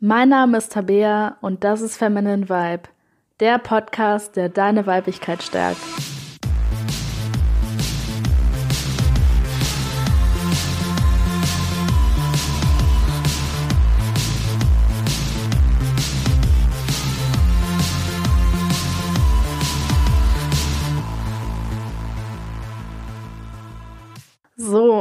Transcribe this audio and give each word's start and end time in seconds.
Mein 0.00 0.28
Name 0.28 0.58
ist 0.58 0.72
Tabea 0.72 1.38
und 1.40 1.64
das 1.64 1.80
ist 1.80 1.96
Feminine 1.96 2.50
Vibe, 2.50 2.82
der 3.40 3.58
Podcast, 3.58 4.36
der 4.36 4.50
deine 4.50 4.86
Weiblichkeit 4.86 5.42
stärkt. 5.42 5.80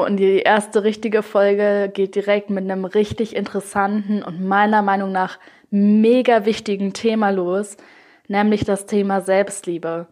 Und 0.05 0.17
die 0.17 0.39
erste 0.39 0.83
richtige 0.83 1.23
Folge 1.23 1.91
geht 1.93 2.15
direkt 2.15 2.49
mit 2.49 2.63
einem 2.63 2.85
richtig 2.85 3.35
interessanten 3.35 4.23
und 4.23 4.45
meiner 4.45 4.81
Meinung 4.81 5.11
nach 5.11 5.39
mega 5.71 6.45
wichtigen 6.45 6.93
Thema 6.93 7.31
los, 7.31 7.75
nämlich 8.27 8.63
das 8.63 8.85
Thema 8.85 9.21
Selbstliebe. 9.21 10.07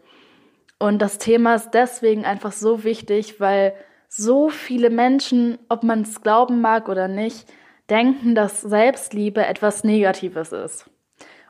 Und 0.79 1.01
das 1.01 1.19
Thema 1.19 1.55
ist 1.55 1.71
deswegen 1.71 2.25
einfach 2.25 2.51
so 2.51 2.83
wichtig, 2.83 3.39
weil 3.39 3.73
so 4.09 4.49
viele 4.49 4.89
Menschen, 4.89 5.59
ob 5.69 5.83
man 5.83 6.01
es 6.01 6.21
glauben 6.21 6.59
mag 6.59 6.89
oder 6.89 7.07
nicht, 7.07 7.47
denken, 7.89 8.35
dass 8.35 8.61
Selbstliebe 8.61 9.45
etwas 9.45 9.83
Negatives 9.83 10.51
ist. 10.51 10.89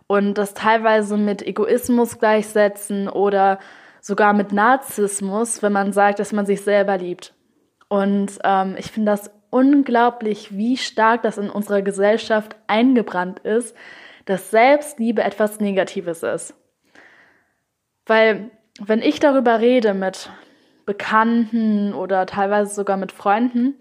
Und 0.05 0.37
das 0.37 0.53
teilweise 0.53 1.17
mit 1.17 1.41
Egoismus 1.41 2.19
gleichsetzen 2.19 3.07
oder 3.07 3.59
sogar 4.01 4.33
mit 4.33 4.51
Narzissmus, 4.51 5.63
wenn 5.63 5.71
man 5.71 5.93
sagt, 5.93 6.19
dass 6.19 6.33
man 6.33 6.45
sich 6.45 6.61
selber 6.61 6.97
liebt. 6.97 7.33
Und 7.93 8.39
ähm, 8.43 8.75
ich 8.79 8.89
finde 8.91 9.11
das 9.11 9.29
unglaublich, 9.51 10.57
wie 10.57 10.77
stark 10.77 11.21
das 11.21 11.37
in 11.37 11.51
unserer 11.51 11.83
Gesellschaft 11.83 12.55
eingebrannt 12.65 13.37
ist, 13.41 13.77
dass 14.25 14.49
Selbstliebe 14.49 15.23
etwas 15.23 15.59
Negatives 15.59 16.23
ist. 16.23 16.55
Weil 18.07 18.49
wenn 18.79 19.03
ich 19.03 19.19
darüber 19.19 19.59
rede 19.59 19.93
mit 19.93 20.31
Bekannten 20.87 21.93
oder 21.93 22.25
teilweise 22.25 22.73
sogar 22.73 22.97
mit 22.97 23.11
Freunden, 23.11 23.75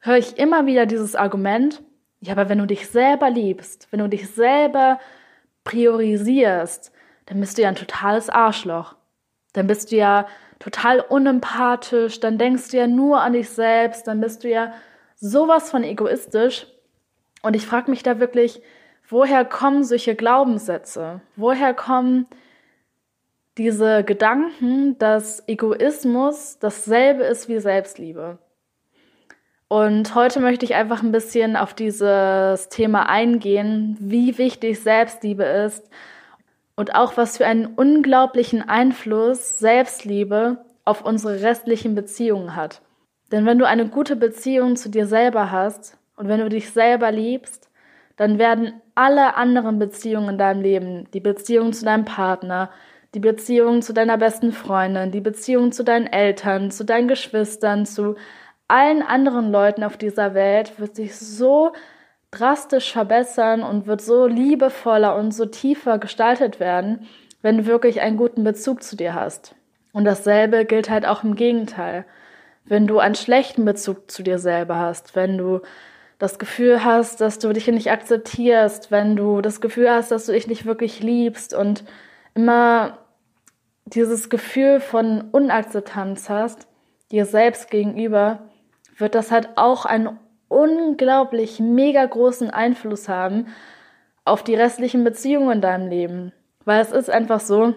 höre 0.00 0.16
ich 0.16 0.36
immer 0.36 0.66
wieder 0.66 0.86
dieses 0.86 1.14
Argument, 1.14 1.80
ja, 2.18 2.32
aber 2.32 2.48
wenn 2.48 2.58
du 2.58 2.66
dich 2.66 2.88
selber 2.88 3.30
liebst, 3.30 3.86
wenn 3.92 4.00
du 4.00 4.08
dich 4.08 4.28
selber 4.30 4.98
priorisierst, 5.62 6.90
dann 7.26 7.38
bist 7.38 7.56
du 7.56 7.62
ja 7.62 7.68
ein 7.68 7.76
totales 7.76 8.28
Arschloch. 8.28 8.96
Dann 9.52 9.68
bist 9.68 9.92
du 9.92 9.96
ja 9.96 10.26
total 10.62 11.00
unempathisch, 11.00 12.20
dann 12.20 12.38
denkst 12.38 12.68
du 12.70 12.76
ja 12.76 12.86
nur 12.86 13.20
an 13.20 13.32
dich 13.32 13.50
selbst, 13.50 14.06
dann 14.06 14.20
bist 14.20 14.44
du 14.44 14.48
ja 14.48 14.72
sowas 15.16 15.70
von 15.70 15.82
egoistisch. 15.82 16.68
Und 17.42 17.56
ich 17.56 17.66
frage 17.66 17.90
mich 17.90 18.04
da 18.04 18.20
wirklich, 18.20 18.62
woher 19.08 19.44
kommen 19.44 19.82
solche 19.82 20.14
Glaubenssätze? 20.14 21.20
Woher 21.34 21.74
kommen 21.74 22.28
diese 23.58 24.04
Gedanken, 24.04 24.96
dass 24.98 25.42
Egoismus 25.48 26.60
dasselbe 26.60 27.24
ist 27.24 27.48
wie 27.48 27.58
Selbstliebe? 27.58 28.38
Und 29.66 30.14
heute 30.14 30.38
möchte 30.38 30.64
ich 30.64 30.76
einfach 30.76 31.02
ein 31.02 31.10
bisschen 31.10 31.56
auf 31.56 31.74
dieses 31.74 32.68
Thema 32.68 33.08
eingehen, 33.08 33.96
wie 33.98 34.38
wichtig 34.38 34.80
Selbstliebe 34.80 35.42
ist 35.42 35.90
und 36.76 36.94
auch 36.94 37.16
was 37.16 37.36
für 37.36 37.46
einen 37.46 37.66
unglaublichen 37.66 38.66
Einfluss 38.68 39.58
Selbstliebe 39.58 40.64
auf 40.84 41.04
unsere 41.04 41.42
restlichen 41.42 41.94
Beziehungen 41.94 42.56
hat. 42.56 42.80
Denn 43.30 43.46
wenn 43.46 43.58
du 43.58 43.66
eine 43.66 43.86
gute 43.86 44.16
Beziehung 44.16 44.76
zu 44.76 44.90
dir 44.90 45.06
selber 45.06 45.50
hast 45.50 45.96
und 46.16 46.28
wenn 46.28 46.40
du 46.40 46.48
dich 46.48 46.70
selber 46.70 47.10
liebst, 47.10 47.70
dann 48.16 48.38
werden 48.38 48.74
alle 48.94 49.36
anderen 49.36 49.78
Beziehungen 49.78 50.30
in 50.30 50.38
deinem 50.38 50.60
Leben, 50.60 51.10
die 51.12 51.20
Beziehung 51.20 51.72
zu 51.72 51.84
deinem 51.84 52.04
Partner, 52.04 52.70
die 53.14 53.20
Beziehung 53.20 53.82
zu 53.82 53.92
deiner 53.92 54.18
besten 54.18 54.52
Freundin, 54.52 55.10
die 55.10 55.20
Beziehung 55.20 55.72
zu 55.72 55.82
deinen 55.82 56.06
Eltern, 56.06 56.70
zu 56.70 56.84
deinen 56.84 57.08
Geschwistern, 57.08 57.86
zu 57.86 58.16
allen 58.68 59.02
anderen 59.02 59.50
Leuten 59.50 59.84
auf 59.84 59.96
dieser 59.96 60.34
Welt, 60.34 60.78
wird 60.78 60.96
sich 60.96 61.16
so 61.16 61.72
drastisch 62.32 62.92
verbessern 62.92 63.62
und 63.62 63.86
wird 63.86 64.00
so 64.00 64.26
liebevoller 64.26 65.14
und 65.14 65.32
so 65.32 65.46
tiefer 65.46 65.98
gestaltet 65.98 66.58
werden, 66.58 67.06
wenn 67.42 67.58
du 67.58 67.66
wirklich 67.66 68.00
einen 68.00 68.16
guten 68.16 68.42
Bezug 68.42 68.82
zu 68.82 68.96
dir 68.96 69.14
hast. 69.14 69.54
Und 69.92 70.04
dasselbe 70.04 70.64
gilt 70.64 70.90
halt 70.90 71.06
auch 71.06 71.22
im 71.22 71.36
Gegenteil. 71.36 72.04
Wenn 72.64 72.86
du 72.86 72.98
einen 72.98 73.14
schlechten 73.14 73.64
Bezug 73.64 74.10
zu 74.10 74.22
dir 74.22 74.38
selber 74.38 74.76
hast, 74.78 75.14
wenn 75.14 75.36
du 75.36 75.60
das 76.18 76.38
Gefühl 76.38 76.84
hast, 76.84 77.20
dass 77.20 77.38
du 77.38 77.52
dich 77.52 77.66
nicht 77.66 77.90
akzeptierst, 77.90 78.90
wenn 78.90 79.16
du 79.16 79.40
das 79.42 79.60
Gefühl 79.60 79.90
hast, 79.90 80.10
dass 80.10 80.26
du 80.26 80.32
dich 80.32 80.46
nicht 80.46 80.64
wirklich 80.64 81.02
liebst 81.02 81.52
und 81.52 81.84
immer 82.34 82.98
dieses 83.84 84.30
Gefühl 84.30 84.80
von 84.80 85.28
Unakzeptanz 85.32 86.30
hast, 86.30 86.66
dir 87.10 87.26
selbst 87.26 87.70
gegenüber, 87.70 88.48
wird 88.96 89.14
das 89.14 89.30
halt 89.30 89.50
auch 89.56 89.84
einen 89.84 90.18
unglaublich 90.52 91.60
mega 91.60 92.04
großen 92.04 92.50
Einfluss 92.50 93.08
haben 93.08 93.46
auf 94.24 94.44
die 94.44 94.54
restlichen 94.54 95.02
Beziehungen 95.02 95.50
in 95.50 95.60
deinem 95.60 95.88
Leben. 95.88 96.32
Weil 96.64 96.80
es 96.80 96.92
ist 96.92 97.10
einfach 97.10 97.40
so, 97.40 97.74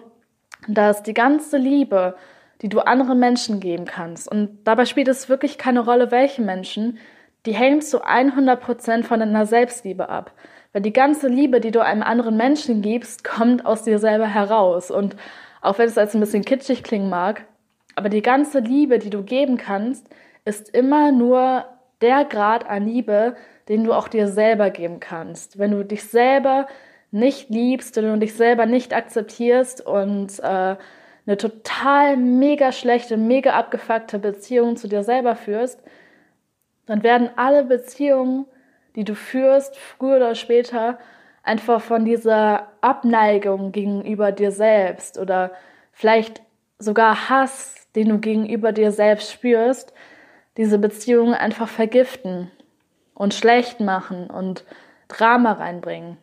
dass 0.68 1.02
die 1.02 1.14
ganze 1.14 1.56
Liebe, 1.56 2.16
die 2.62 2.68
du 2.68 2.80
anderen 2.80 3.18
Menschen 3.18 3.60
geben 3.60 3.84
kannst, 3.84 4.30
und 4.30 4.58
dabei 4.64 4.84
spielt 4.84 5.08
es 5.08 5.28
wirklich 5.28 5.58
keine 5.58 5.80
Rolle, 5.80 6.10
welche 6.10 6.42
Menschen, 6.42 6.98
die 7.46 7.54
hängen 7.54 7.80
zu 7.80 8.04
100% 8.04 9.04
von 9.04 9.20
deiner 9.20 9.46
Selbstliebe 9.46 10.08
ab. 10.08 10.32
Weil 10.72 10.82
die 10.82 10.92
ganze 10.92 11.28
Liebe, 11.28 11.60
die 11.60 11.70
du 11.70 11.82
einem 11.82 12.02
anderen 12.02 12.36
Menschen 12.36 12.82
gibst, 12.82 13.24
kommt 13.24 13.64
aus 13.64 13.84
dir 13.84 13.98
selber 13.98 14.26
heraus. 14.26 14.90
Und 14.90 15.16
auch 15.62 15.78
wenn 15.78 15.88
es 15.88 15.96
als 15.96 16.14
ein 16.14 16.20
bisschen 16.20 16.44
kitschig 16.44 16.82
klingen 16.82 17.08
mag, 17.08 17.46
aber 17.94 18.08
die 18.10 18.22
ganze 18.22 18.58
Liebe, 18.58 18.98
die 18.98 19.10
du 19.10 19.22
geben 19.22 19.56
kannst, 19.56 20.06
ist 20.44 20.68
immer 20.74 21.12
nur 21.12 21.64
der 22.00 22.24
Grad 22.24 22.68
an 22.68 22.86
Liebe, 22.86 23.36
den 23.68 23.84
du 23.84 23.92
auch 23.92 24.08
dir 24.08 24.28
selber 24.28 24.70
geben 24.70 25.00
kannst. 25.00 25.58
Wenn 25.58 25.72
du 25.72 25.84
dich 25.84 26.04
selber 26.04 26.66
nicht 27.10 27.50
liebst, 27.50 27.96
wenn 27.96 28.04
du 28.04 28.18
dich 28.18 28.34
selber 28.34 28.66
nicht 28.66 28.94
akzeptierst 28.94 29.84
und 29.84 30.38
äh, 30.40 30.76
eine 31.26 31.36
total 31.36 32.16
mega 32.16 32.72
schlechte, 32.72 33.16
mega 33.16 33.52
abgefuckte 33.52 34.18
Beziehung 34.18 34.76
zu 34.76 34.88
dir 34.88 35.02
selber 35.02 35.34
führst, 35.34 35.82
dann 36.86 37.02
werden 37.02 37.30
alle 37.36 37.64
Beziehungen, 37.64 38.46
die 38.94 39.04
du 39.04 39.14
führst, 39.14 39.76
früher 39.76 40.16
oder 40.16 40.34
später, 40.34 40.98
einfach 41.42 41.80
von 41.80 42.04
dieser 42.04 42.68
Abneigung 42.80 43.72
gegenüber 43.72 44.32
dir 44.32 44.52
selbst 44.52 45.18
oder 45.18 45.52
vielleicht 45.92 46.42
sogar 46.78 47.28
Hass, 47.28 47.88
den 47.94 48.08
du 48.08 48.18
gegenüber 48.18 48.72
dir 48.72 48.92
selbst 48.92 49.32
spürst, 49.32 49.92
diese 50.56 50.78
Beziehungen 50.78 51.34
einfach 51.34 51.68
vergiften 51.68 52.50
und 53.14 53.34
schlecht 53.34 53.80
machen 53.80 54.28
und 54.28 54.64
Drama 55.08 55.52
reinbringen. 55.52 56.16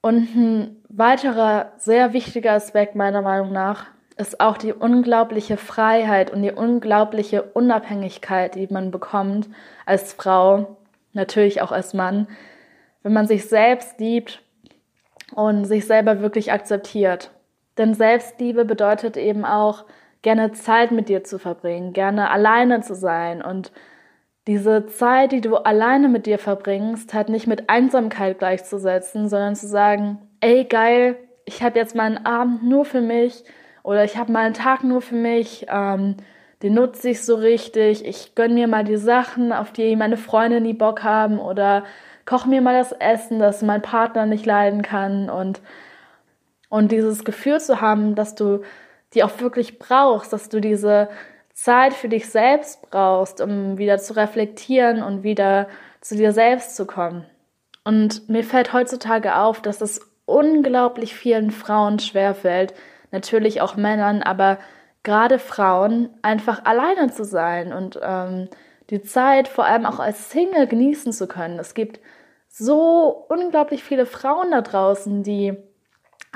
Und 0.00 0.34
ein 0.34 0.76
weiterer 0.88 1.72
sehr 1.76 2.12
wichtiger 2.12 2.52
Aspekt 2.52 2.94
meiner 2.94 3.22
Meinung 3.22 3.52
nach 3.52 3.86
ist 4.16 4.40
auch 4.40 4.56
die 4.56 4.72
unglaubliche 4.72 5.56
Freiheit 5.56 6.30
und 6.30 6.42
die 6.42 6.52
unglaubliche 6.52 7.42
Unabhängigkeit, 7.42 8.54
die 8.54 8.66
man 8.70 8.90
bekommt 8.90 9.48
als 9.86 10.12
Frau, 10.12 10.76
natürlich 11.12 11.62
auch 11.62 11.72
als 11.72 11.94
Mann, 11.94 12.26
wenn 13.02 13.12
man 13.12 13.26
sich 13.26 13.48
selbst 13.48 14.00
liebt 14.00 14.42
und 15.34 15.64
sich 15.64 15.86
selber 15.86 16.20
wirklich 16.20 16.52
akzeptiert. 16.52 17.30
Denn 17.76 17.94
Selbstliebe 17.94 18.64
bedeutet 18.64 19.16
eben 19.16 19.44
auch, 19.44 19.84
gerne 20.22 20.52
Zeit 20.52 20.90
mit 20.90 21.08
dir 21.08 21.24
zu 21.24 21.38
verbringen, 21.38 21.92
gerne 21.92 22.30
alleine 22.30 22.80
zu 22.80 22.94
sein. 22.94 23.42
Und 23.42 23.72
diese 24.46 24.86
Zeit, 24.86 25.32
die 25.32 25.40
du 25.40 25.56
alleine 25.56 26.08
mit 26.08 26.26
dir 26.26 26.38
verbringst, 26.38 27.14
halt 27.14 27.28
nicht 27.28 27.46
mit 27.46 27.68
Einsamkeit 27.68 28.38
gleichzusetzen, 28.38 29.28
sondern 29.28 29.54
zu 29.56 29.68
sagen, 29.68 30.18
ey 30.40 30.64
geil, 30.64 31.16
ich 31.44 31.62
habe 31.62 31.78
jetzt 31.78 31.94
meinen 31.94 32.24
Abend 32.26 32.62
nur 32.62 32.84
für 32.84 33.00
mich 33.00 33.44
oder 33.82 34.04
ich 34.04 34.16
habe 34.16 34.32
meinen 34.32 34.54
Tag 34.54 34.84
nur 34.84 35.00
für 35.00 35.14
mich, 35.14 35.66
ähm, 35.68 36.16
den 36.62 36.74
nutze 36.74 37.10
ich 37.10 37.24
so 37.24 37.36
richtig, 37.36 38.04
ich 38.04 38.34
gönn 38.34 38.54
mir 38.54 38.66
mal 38.66 38.84
die 38.84 38.96
Sachen, 38.96 39.52
auf 39.52 39.70
die 39.72 39.94
meine 39.96 40.16
Freunde 40.16 40.60
nie 40.60 40.72
Bock 40.72 41.04
haben 41.04 41.38
oder 41.38 41.84
koche 42.26 42.48
mir 42.48 42.60
mal 42.60 42.76
das 42.76 42.92
Essen, 42.92 43.38
das 43.38 43.62
mein 43.62 43.80
Partner 43.80 44.26
nicht 44.26 44.44
leiden 44.44 44.82
kann. 44.82 45.30
Und 45.30 45.60
und 46.68 46.92
dieses 46.92 47.24
Gefühl 47.24 47.60
zu 47.60 47.80
haben, 47.80 48.14
dass 48.14 48.34
du 48.34 48.60
die 49.14 49.24
auch 49.24 49.40
wirklich 49.40 49.78
brauchst, 49.78 50.32
dass 50.32 50.48
du 50.48 50.60
diese 50.60 51.08
Zeit 51.52 51.94
für 51.94 52.08
dich 52.08 52.28
selbst 52.28 52.88
brauchst, 52.90 53.40
um 53.40 53.78
wieder 53.78 53.98
zu 53.98 54.14
reflektieren 54.14 55.02
und 55.02 55.22
wieder 55.22 55.68
zu 56.00 56.16
dir 56.16 56.32
selbst 56.32 56.76
zu 56.76 56.86
kommen. 56.86 57.24
Und 57.84 58.28
mir 58.28 58.44
fällt 58.44 58.72
heutzutage 58.72 59.36
auf, 59.36 59.60
dass 59.60 59.80
es 59.80 60.00
unglaublich 60.24 61.14
vielen 61.14 61.50
Frauen 61.50 61.98
schwerfällt, 61.98 62.74
natürlich 63.10 63.60
auch 63.60 63.76
Männern, 63.76 64.22
aber 64.22 64.58
gerade 65.02 65.38
Frauen, 65.38 66.10
einfach 66.22 66.64
alleine 66.64 67.10
zu 67.10 67.24
sein 67.24 67.72
und 67.72 67.98
ähm, 68.02 68.48
die 68.90 69.02
Zeit 69.02 69.48
vor 69.48 69.64
allem 69.64 69.86
auch 69.86 70.00
als 70.00 70.30
Single 70.30 70.66
genießen 70.66 71.12
zu 71.12 71.26
können. 71.26 71.58
Es 71.58 71.74
gibt 71.74 72.00
so 72.48 73.26
unglaublich 73.28 73.84
viele 73.84 74.06
Frauen 74.06 74.50
da 74.50 74.60
draußen, 74.60 75.22
die 75.22 75.56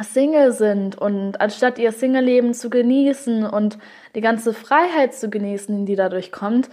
Single 0.00 0.52
sind 0.52 0.96
und 0.96 1.40
anstatt 1.40 1.78
ihr 1.78 1.92
Single-Leben 1.92 2.54
zu 2.54 2.70
genießen 2.70 3.44
und 3.44 3.78
die 4.14 4.20
ganze 4.20 4.54
Freiheit 4.54 5.14
zu 5.14 5.28
genießen, 5.28 5.84
die 5.84 5.96
dadurch 5.96 6.32
kommt, 6.32 6.70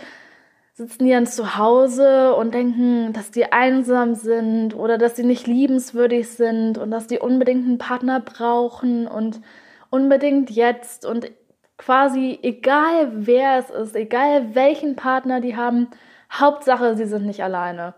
sitzen 0.73 1.05
die 1.05 1.11
dann 1.11 1.25
zu 1.25 1.57
Hause 1.57 2.33
und 2.35 2.53
denken, 2.53 3.11
dass 3.11 3.31
die 3.31 3.51
einsam 3.51 4.15
sind 4.15 4.73
oder 4.73 4.97
dass 4.97 5.17
sie 5.17 5.25
nicht 5.25 5.45
liebenswürdig 5.45 6.29
sind 6.29 6.77
und 6.77 6.91
dass 6.91 7.07
die 7.07 7.19
unbedingt 7.19 7.67
einen 7.67 7.77
Partner 7.77 8.21
brauchen 8.21 9.05
und 9.05 9.41
unbedingt 9.89 10.49
jetzt 10.49 11.05
und 11.05 11.29
quasi 11.77 12.39
egal 12.41 13.11
wer 13.13 13.57
es 13.57 13.69
ist, 13.69 13.95
egal 13.95 14.55
welchen 14.55 14.95
Partner 14.95 15.41
die 15.41 15.57
haben, 15.57 15.89
Hauptsache, 16.31 16.95
sie 16.95 17.05
sind 17.05 17.25
nicht 17.25 17.43
alleine. 17.43 17.93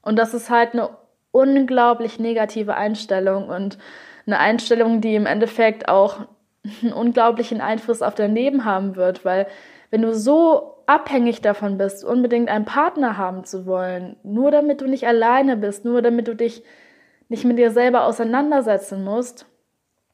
Und 0.00 0.18
das 0.18 0.32
ist 0.32 0.48
halt 0.48 0.72
eine 0.72 0.90
unglaublich 1.32 2.18
negative 2.18 2.74
Einstellung 2.74 3.48
und 3.48 3.78
eine 4.26 4.38
Einstellung, 4.38 5.00
die 5.00 5.14
im 5.14 5.26
Endeffekt 5.26 5.88
auch 5.88 6.20
einen 6.82 6.92
unglaublichen 6.92 7.60
Einfluss 7.60 8.02
auf 8.02 8.14
dein 8.14 8.34
Leben 8.34 8.64
haben 8.64 8.96
wird, 8.96 9.24
weil 9.24 9.46
wenn 9.90 10.02
du 10.02 10.14
so 10.14 10.74
abhängig 10.86 11.40
davon 11.40 11.78
bist, 11.78 12.04
unbedingt 12.04 12.48
einen 12.48 12.64
Partner 12.64 13.16
haben 13.16 13.44
zu 13.44 13.66
wollen, 13.66 14.16
nur 14.22 14.50
damit 14.50 14.80
du 14.80 14.86
nicht 14.86 15.06
alleine 15.06 15.56
bist, 15.56 15.84
nur 15.84 16.02
damit 16.02 16.28
du 16.28 16.34
dich 16.34 16.62
nicht 17.28 17.44
mit 17.44 17.58
dir 17.58 17.70
selber 17.70 18.04
auseinandersetzen 18.04 19.04
musst, 19.04 19.46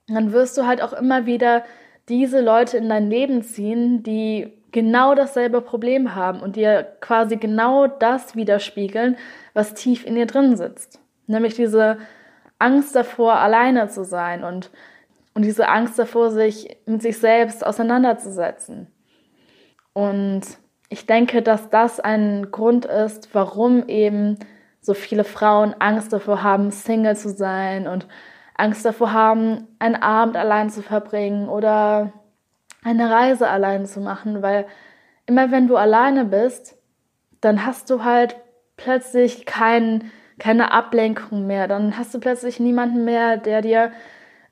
dann 0.06 0.32
wirst 0.32 0.56
du 0.58 0.66
halt 0.66 0.82
auch 0.82 0.92
immer 0.92 1.26
wieder 1.26 1.64
diese 2.08 2.40
Leute 2.40 2.76
in 2.76 2.88
dein 2.88 3.08
Leben 3.10 3.42
ziehen, 3.42 4.02
die 4.02 4.52
genau 4.72 5.14
dasselbe 5.14 5.60
Problem 5.60 6.14
haben 6.14 6.40
und 6.40 6.56
dir 6.56 6.86
quasi 7.00 7.36
genau 7.36 7.86
das 7.86 8.36
widerspiegeln, 8.36 9.16
was 9.54 9.74
tief 9.74 10.06
in 10.06 10.14
dir 10.14 10.26
drin 10.26 10.56
sitzt. 10.56 11.00
Nämlich 11.26 11.54
diese 11.54 11.98
Angst 12.60 12.94
davor, 12.94 13.34
alleine 13.34 13.88
zu 13.88 14.04
sein 14.04 14.44
und, 14.44 14.70
und 15.34 15.44
diese 15.44 15.68
Angst 15.68 15.98
davor, 15.98 16.30
sich 16.30 16.78
mit 16.86 17.02
sich 17.02 17.18
selbst 17.18 17.66
auseinanderzusetzen. 17.66 18.86
Und 19.92 20.42
ich 20.88 21.06
denke, 21.06 21.42
dass 21.42 21.70
das 21.70 22.00
ein 22.00 22.50
Grund 22.50 22.84
ist, 22.84 23.34
warum 23.34 23.88
eben 23.88 24.38
so 24.80 24.94
viele 24.94 25.24
Frauen 25.24 25.74
Angst 25.78 26.12
davor 26.12 26.42
haben, 26.42 26.70
Single 26.70 27.16
zu 27.16 27.30
sein 27.30 27.86
und 27.86 28.06
Angst 28.56 28.84
davor 28.84 29.12
haben, 29.12 29.68
einen 29.78 29.96
Abend 29.96 30.36
allein 30.36 30.70
zu 30.70 30.82
verbringen 30.82 31.48
oder 31.48 32.12
eine 32.82 33.10
Reise 33.10 33.48
allein 33.48 33.86
zu 33.86 34.00
machen, 34.00 34.42
weil 34.42 34.66
immer 35.26 35.50
wenn 35.50 35.66
du 35.66 35.76
alleine 35.76 36.24
bist, 36.24 36.76
dann 37.40 37.64
hast 37.64 37.90
du 37.90 38.04
halt 38.04 38.36
plötzlich 38.76 39.46
kein, 39.46 40.10
keine 40.40 40.72
Ablenkung 40.72 41.46
mehr. 41.46 41.68
Dann 41.68 41.96
hast 41.96 42.12
du 42.14 42.18
plötzlich 42.18 42.58
niemanden 42.58 43.04
mehr, 43.04 43.36
der 43.36 43.62
dir 43.62 43.92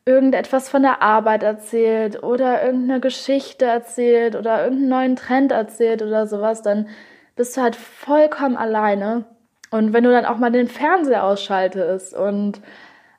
irgendetwas 0.05 0.69
von 0.69 0.82
der 0.82 1.02
Arbeit 1.02 1.43
erzählt 1.43 2.23
oder 2.23 2.64
irgendeine 2.64 3.00
Geschichte 3.00 3.67
erzählt 3.67 4.37
oder 4.37 4.62
irgendeinen 4.64 4.88
neuen 4.88 5.17
Trend 5.17 5.52
erzählt 5.52 6.02
oder 6.02 6.26
sowas. 6.26 6.62
Dann 6.62 6.88
bist 7.37 7.56
du 7.56 7.61
halt 7.61 7.76
vollkommen 7.76 8.56
alleine. 8.56 9.25
Und 9.70 9.93
wenn 9.93 10.05
du 10.05 10.11
dann 10.11 10.25
auch 10.25 10.38
mal 10.38 10.50
den 10.50 10.69
Fernseher 10.69 11.25
ausschaltest 11.25 12.14
und 12.14 12.61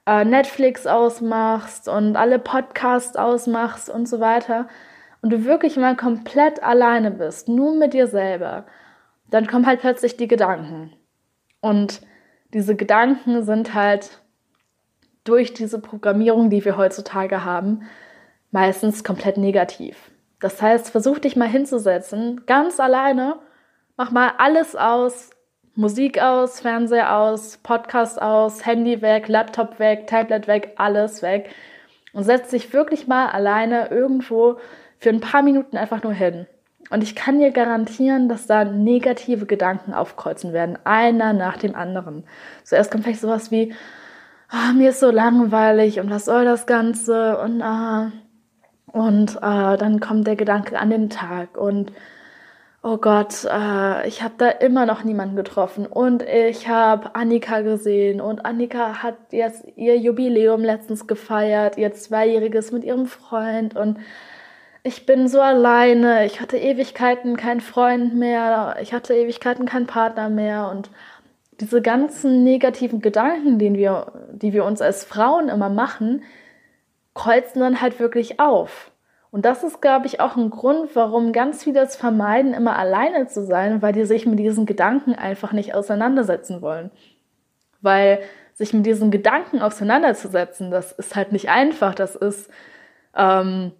äh, 0.07 0.25
Netflix 0.25 0.87
ausmachst 0.87 1.87
und 1.87 2.15
alle 2.15 2.39
Podcasts 2.39 3.15
ausmachst 3.15 3.89
und 3.89 4.07
so 4.07 4.19
weiter 4.19 4.67
und 5.21 5.31
du 5.31 5.45
wirklich 5.45 5.77
mal 5.77 5.95
komplett 5.95 6.63
alleine 6.63 7.11
bist, 7.11 7.49
nur 7.49 7.75
mit 7.75 7.93
dir 7.93 8.07
selber, 8.07 8.65
dann 9.29 9.45
kommen 9.45 9.67
halt 9.67 9.81
plötzlich 9.81 10.17
die 10.17 10.27
Gedanken. 10.27 10.93
Und 11.61 12.01
diese 12.53 12.75
Gedanken 12.75 13.43
sind 13.43 13.73
halt 13.73 14.21
durch 15.23 15.53
diese 15.53 15.79
Programmierung, 15.79 16.49
die 16.49 16.65
wir 16.65 16.77
heutzutage 16.77 17.45
haben, 17.45 17.83
meistens 18.51 19.03
komplett 19.03 19.37
negativ. 19.37 20.11
Das 20.39 20.61
heißt, 20.61 20.89
versuch 20.89 21.19
dich 21.19 21.35
mal 21.35 21.47
hinzusetzen, 21.47 22.45
ganz 22.45 22.79
alleine, 22.79 23.39
mach 23.97 24.11
mal 24.11 24.33
alles 24.37 24.75
aus, 24.75 25.29
Musik 25.75 26.21
aus, 26.21 26.59
Fernseher 26.59 27.15
aus, 27.15 27.57
Podcast 27.57 28.21
aus, 28.21 28.65
Handy 28.65 29.01
weg, 29.01 29.27
Laptop 29.27 29.79
weg, 29.79 30.07
Tablet 30.07 30.47
weg, 30.47 30.73
alles 30.77 31.21
weg. 31.21 31.49
Und 32.11 32.23
setz 32.23 32.49
dich 32.49 32.73
wirklich 32.73 33.07
mal 33.07 33.27
alleine 33.27 33.89
irgendwo 33.89 34.57
für 34.97 35.09
ein 35.09 35.21
paar 35.21 35.43
Minuten 35.43 35.77
einfach 35.77 36.03
nur 36.03 36.13
hin. 36.13 36.47
Und 36.89 37.03
ich 37.03 37.15
kann 37.15 37.39
dir 37.39 37.51
garantieren, 37.51 38.29
dass 38.29 38.47
da 38.47 38.63
negative 38.63 39.45
Gedanken 39.45 39.93
aufkreuzen 39.93 40.53
werden, 40.53 40.77
einer 40.83 41.33
nach 41.33 41.57
dem 41.57 41.75
anderen. 41.75 42.23
Zuerst 42.63 42.91
kommt 42.91 43.03
vielleicht 43.03 43.21
sowas 43.21 43.51
wie, 43.51 43.73
oh, 44.51 44.73
mir 44.73 44.89
ist 44.89 44.99
so 44.99 45.11
langweilig 45.11 45.99
und 45.99 46.09
was 46.09 46.25
soll 46.25 46.45
das 46.45 46.65
Ganze? 46.65 47.37
Und, 47.37 47.61
ah, 47.61 48.11
und 48.87 49.35
äh, 49.37 49.77
dann 49.77 49.99
kommt 49.99 50.25
der 50.25 50.35
Gedanke 50.35 50.79
an 50.79 50.89
den 50.89 51.09
Tag 51.09 51.57
und 51.57 51.91
oh 52.81 52.97
Gott, 52.97 53.45
äh, 53.45 54.07
ich 54.07 54.21
habe 54.23 54.35
da 54.37 54.49
immer 54.49 54.85
noch 54.85 55.03
niemanden 55.03 55.35
getroffen. 55.35 55.85
Und 55.85 56.23
ich 56.23 56.67
habe 56.67 57.13
Annika 57.15 57.61
gesehen. 57.61 58.21
Und 58.21 58.45
Annika 58.45 59.03
hat 59.03 59.17
jetzt 59.31 59.65
ihr 59.75 59.97
Jubiläum 59.97 60.63
letztens 60.63 61.07
gefeiert, 61.07 61.77
ihr 61.77 61.93
zweijähriges 61.93 62.71
mit 62.71 62.83
ihrem 62.83 63.05
Freund. 63.05 63.75
Und 63.75 63.99
ich 64.83 65.05
bin 65.05 65.27
so 65.27 65.41
alleine, 65.41 66.25
ich 66.25 66.41
hatte 66.41 66.57
Ewigkeiten 66.57 67.37
keinen 67.37 67.61
Freund 67.61 68.15
mehr, 68.15 68.77
ich 68.81 68.93
hatte 68.93 69.13
Ewigkeiten 69.13 69.65
keinen 69.65 69.87
Partner 69.87 70.29
mehr 70.29 70.69
und 70.69 70.89
diese 71.59 71.81
ganzen 71.81 72.43
negativen 72.43 73.01
Gedanken, 73.01 73.59
die 73.59 73.73
wir, 73.73 74.13
die 74.31 74.53
wir 74.53 74.63
uns 74.63 74.81
als 74.81 75.03
Frauen 75.03 75.49
immer 75.49 75.69
machen, 75.69 76.23
kreuzen 77.13 77.59
dann 77.59 77.81
halt 77.81 77.99
wirklich 77.99 78.39
auf. 78.39 78.91
Und 79.31 79.45
das 79.45 79.63
ist, 79.63 79.81
glaube 79.81 80.07
ich, 80.07 80.21
auch 80.21 80.37
ein 80.37 80.49
Grund, 80.49 80.95
warum 80.95 81.33
ganz 81.33 81.63
viele 81.63 81.81
es 81.81 81.95
vermeiden, 81.95 82.53
immer 82.53 82.77
alleine 82.79 83.27
zu 83.27 83.45
sein, 83.45 83.81
weil 83.81 83.93
die 83.93 84.05
sich 84.05 84.25
mit 84.25 84.39
diesen 84.39 84.65
Gedanken 84.65 85.13
einfach 85.13 85.51
nicht 85.51 85.75
auseinandersetzen 85.75 86.61
wollen. 86.61 86.89
Weil 87.81 88.21
sich 88.55 88.73
mit 88.73 88.85
diesen 88.85 89.11
Gedanken 89.11 89.61
auseinanderzusetzen, 89.61 90.71
das 90.71 90.93
ist 90.93 91.15
halt 91.15 91.31
nicht 91.31 91.49
einfach. 91.49 91.93
Das 91.93 92.15
ist 92.15 92.49
ähm, 93.15 93.73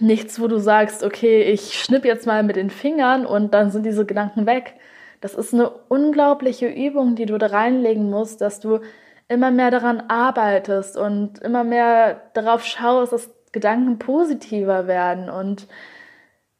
nichts, 0.00 0.40
wo 0.40 0.48
du 0.48 0.58
sagst, 0.58 1.02
okay, 1.02 1.42
ich 1.42 1.74
schnipp 1.74 2.04
jetzt 2.04 2.26
mal 2.26 2.42
mit 2.42 2.56
den 2.56 2.70
Fingern 2.70 3.26
und 3.26 3.54
dann 3.54 3.70
sind 3.70 3.84
diese 3.84 4.06
Gedanken 4.06 4.46
weg. 4.46 4.74
Das 5.20 5.34
ist 5.34 5.52
eine 5.52 5.70
unglaubliche 5.70 6.68
Übung, 6.68 7.16
die 7.16 7.26
du 7.26 7.38
da 7.38 7.46
reinlegen 7.46 8.10
musst, 8.10 8.40
dass 8.40 8.60
du 8.60 8.80
immer 9.28 9.50
mehr 9.50 9.70
daran 9.70 10.02
arbeitest 10.08 10.96
und 10.96 11.38
immer 11.40 11.64
mehr 11.64 12.22
darauf 12.34 12.64
schaust, 12.64 13.12
dass 13.12 13.30
Gedanken 13.52 13.98
positiver 13.98 14.86
werden 14.86 15.28
und 15.28 15.66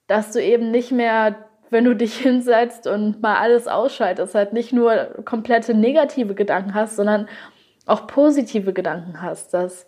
dass 0.07 0.33
du 0.33 0.43
eben 0.43 0.71
nicht 0.71 0.91
mehr, 0.91 1.37
wenn 1.71 1.85
du 1.85 1.95
dich 1.95 2.19
hinsetzt 2.19 2.87
und 2.87 3.23
mal 3.23 3.37
alles 3.37 3.69
ausschaltest, 3.69 4.35
halt 4.35 4.53
nicht 4.53 4.73
nur 4.73 5.15
komplette 5.25 5.75
negative 5.75 6.35
Gedanken 6.35 6.75
hast, 6.75 6.97
sondern 6.97 7.29
auch 7.87 8.07
positive 8.07 8.73
Gedanken 8.73 9.23
hast. 9.23 9.55
Das 9.55 9.87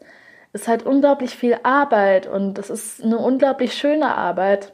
ist 0.53 0.69
halt 0.69 0.85
unglaublich 0.85 1.37
viel 1.37 1.57
Arbeit 1.63 2.27
und 2.27 2.55
das 2.55 2.71
ist 2.71 3.03
eine 3.03 3.19
unglaublich 3.19 3.75
schöne 3.75 4.17
Arbeit. 4.17 4.73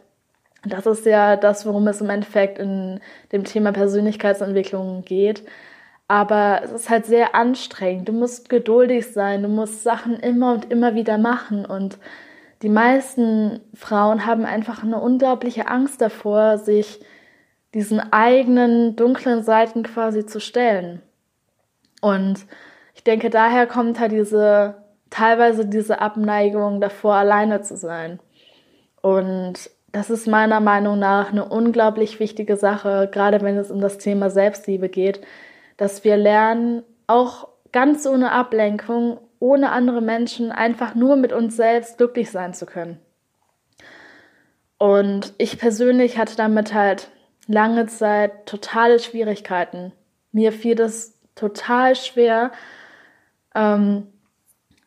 Das 0.64 0.86
ist 0.86 1.06
ja 1.06 1.36
das, 1.36 1.66
worum 1.66 1.86
es 1.88 2.00
im 2.00 2.10
Endeffekt 2.10 2.58
in 2.58 3.00
dem 3.32 3.44
Thema 3.44 3.72
Persönlichkeitsentwicklung 3.72 5.04
geht. 5.04 5.44
Aber 6.08 6.60
es 6.64 6.72
ist 6.72 6.90
halt 6.90 7.06
sehr 7.06 7.34
anstrengend. 7.34 8.08
Du 8.08 8.12
musst 8.12 8.48
geduldig 8.48 9.12
sein, 9.12 9.42
du 9.42 9.48
musst 9.48 9.82
Sachen 9.82 10.18
immer 10.20 10.54
und 10.54 10.70
immer 10.70 10.94
wieder 10.94 11.18
machen. 11.18 11.66
Und 11.66 11.98
die 12.62 12.68
meisten 12.68 13.60
Frauen 13.74 14.24
haben 14.24 14.44
einfach 14.44 14.82
eine 14.82 15.00
unglaubliche 15.00 15.68
Angst 15.68 16.00
davor, 16.00 16.58
sich 16.58 17.00
diesen 17.74 18.00
eigenen 18.12 18.96
dunklen 18.96 19.42
Seiten 19.42 19.82
quasi 19.82 20.26
zu 20.26 20.40
stellen. 20.40 21.02
Und 22.00 22.46
ich 22.94 23.02
denke, 23.04 23.28
daher 23.30 23.66
kommt 23.66 24.00
halt 24.00 24.12
diese, 24.12 24.76
teilweise 25.16 25.64
diese 25.64 26.00
Abneigung 26.00 26.80
davor, 26.80 27.14
alleine 27.14 27.62
zu 27.62 27.76
sein. 27.76 28.20
Und 29.00 29.70
das 29.90 30.10
ist 30.10 30.26
meiner 30.26 30.60
Meinung 30.60 30.98
nach 30.98 31.32
eine 31.32 31.46
unglaublich 31.46 32.20
wichtige 32.20 32.56
Sache, 32.56 33.08
gerade 33.10 33.40
wenn 33.40 33.56
es 33.56 33.70
um 33.70 33.80
das 33.80 33.96
Thema 33.96 34.28
Selbstliebe 34.28 34.90
geht, 34.90 35.22
dass 35.78 36.04
wir 36.04 36.18
lernen, 36.18 36.82
auch 37.06 37.48
ganz 37.72 38.04
ohne 38.06 38.30
Ablenkung, 38.30 39.18
ohne 39.38 39.70
andere 39.70 40.02
Menschen, 40.02 40.52
einfach 40.52 40.94
nur 40.94 41.16
mit 41.16 41.32
uns 41.32 41.56
selbst 41.56 41.96
glücklich 41.96 42.30
sein 42.30 42.52
zu 42.52 42.66
können. 42.66 42.98
Und 44.76 45.32
ich 45.38 45.58
persönlich 45.58 46.18
hatte 46.18 46.36
damit 46.36 46.74
halt 46.74 47.08
lange 47.46 47.86
Zeit 47.86 48.44
totale 48.44 48.98
Schwierigkeiten. 48.98 49.92
Mir 50.30 50.52
fiel 50.52 50.74
das 50.74 51.18
total 51.34 51.96
schwer, 51.96 52.52
ähm, 53.54 54.08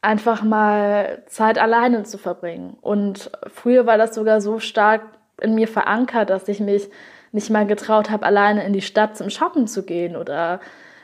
einfach 0.02 0.44
mal 0.44 1.24
Zeit 1.28 1.60
alleine 1.60 2.04
zu 2.04 2.18
verbringen. 2.18 2.78
Und 2.82 3.32
früher 3.48 3.86
war 3.86 3.98
das 3.98 4.16
sogar 4.16 4.42
so 4.42 4.60
stark 4.60 5.02
in 5.42 5.56
mir 5.56 5.68
verankert, 5.68 6.30
dass 6.30 6.48
ich 6.48 6.60
mich 6.60 6.90
nicht 7.32 7.50
mal 7.50 7.68
getraut 7.68 8.10
habe, 8.10 8.26
alleine 8.26 8.66
in 8.66 8.74
die 8.74 8.82
Stadt 8.82 9.18
zum 9.18 9.30
Shoppen 9.30 9.68
zu 9.68 9.84
gehen 9.84 10.16
oder 10.16 10.60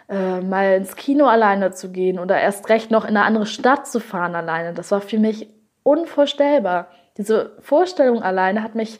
äh, 0.09 0.41
mal 0.41 0.75
ins 0.75 0.95
Kino 0.95 1.25
alleine 1.25 1.71
zu 1.71 1.91
gehen 1.91 2.19
oder 2.19 2.39
erst 2.39 2.69
recht 2.69 2.91
noch 2.91 3.03
in 3.03 3.15
eine 3.15 3.25
andere 3.25 3.45
Stadt 3.45 3.87
zu 3.87 3.99
fahren 3.99 4.35
alleine. 4.35 4.73
Das 4.73 4.91
war 4.91 5.01
für 5.01 5.19
mich 5.19 5.49
unvorstellbar. 5.83 6.87
Diese 7.17 7.55
Vorstellung 7.59 8.23
alleine 8.23 8.63
hat 8.63 8.75
mich 8.75 8.99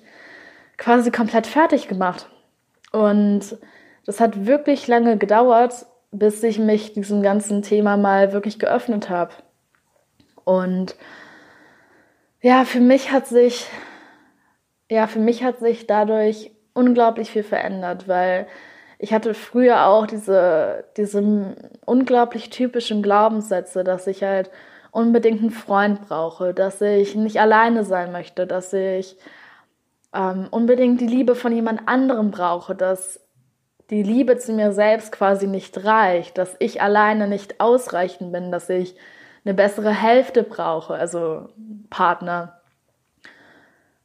quasi 0.78 1.12
komplett 1.12 1.48
fertig 1.48 1.88
gemacht. 1.88 2.30
Und 2.92 3.58
das 4.06 4.20
hat 4.20 4.46
wirklich 4.46 4.88
lange 4.88 5.18
gedauert, 5.18 5.86
bis 6.12 6.44
ich 6.44 6.60
mich 6.60 6.94
diesem 6.94 7.22
ganzen 7.22 7.62
Thema 7.62 7.98
mal 7.98 8.32
wirklich 8.32 8.60
geöffnet 8.60 9.10
habe. 9.10 9.32
Und 10.46 10.96
ja, 12.42 12.64
für 12.64 12.80
mich 12.80 13.12
hat 13.12 13.28
sich, 13.28 13.68
ja, 14.90 15.08
für 15.08 15.20
mich 15.20 15.44
hat 15.44 15.60
sich 15.60 15.88
dadurch 15.88 16.52
unglaublich 16.74 17.32
viel 17.32 17.44
verändert, 17.44 18.08
weil 18.08 18.48
ich 19.00 19.14
hatte 19.14 19.34
früher 19.34 19.88
auch 19.88 20.08
diese, 20.08 20.86
diese 20.96 21.56
unglaublich 21.86 22.50
typischen 22.50 23.02
Glaubenssätze, 23.02 23.84
dass 23.84 24.08
ich 24.08 24.24
halt 24.24 24.50
unbedingt 24.92 25.42
einen 25.42 25.52
Freund 25.52 26.08
brauche, 26.08 26.54
dass 26.54 26.80
ich 26.82 27.16
nicht 27.16 27.40
alleine 27.40 27.84
sein 27.84 28.12
möchte, 28.12 28.48
dass 28.48 28.72
ich 28.72 29.18
ähm, 30.14 30.48
unbedingt 30.52 31.02
die 31.02 31.08
Liebe 31.08 31.36
von 31.36 31.52
jemand 31.52 31.88
anderem 31.88 32.32
brauche, 32.32 32.76
dass 32.76 33.20
die 33.90 34.04
Liebe 34.04 34.38
zu 34.38 34.54
mir 34.54 34.72
selbst 34.72 35.12
quasi 35.12 35.48
nicht 35.48 35.84
reicht, 35.84 36.38
dass 36.38 36.56
ich 36.60 36.82
alleine 36.82 37.28
nicht 37.28 37.60
ausreichend 37.60 38.32
bin, 38.32 38.52
dass 38.52 38.70
ich 38.70 38.96
eine 39.46 39.54
bessere 39.54 39.92
Hälfte 39.92 40.44
brauche, 40.44 40.96
also 40.96 41.50
Partner. 41.90 42.60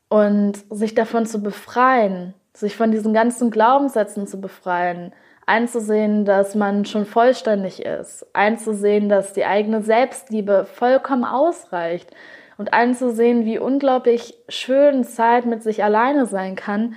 Und 0.08 0.58
sich 0.70 0.94
davon 0.94 1.24
zu 1.26 1.42
befreien, 1.42 2.34
sich 2.52 2.76
von 2.76 2.90
diesen 2.90 3.14
ganzen 3.14 3.50
Glaubenssätzen 3.50 4.26
zu 4.26 4.40
befreien, 4.40 5.12
einzusehen, 5.46 6.24
dass 6.24 6.54
man 6.54 6.84
schon 6.84 7.06
vollständig 7.06 7.84
ist, 7.84 8.26
einzusehen, 8.34 9.08
dass 9.08 9.32
die 9.32 9.44
eigene 9.44 9.82
Selbstliebe 9.82 10.64
vollkommen 10.64 11.24
ausreicht 11.24 12.10
und 12.58 12.72
einzusehen, 12.72 13.44
wie 13.44 13.58
unglaublich 13.58 14.34
schön 14.48 15.04
Zeit 15.04 15.46
mit 15.46 15.62
sich 15.62 15.82
alleine 15.82 16.26
sein 16.26 16.54
kann, 16.54 16.94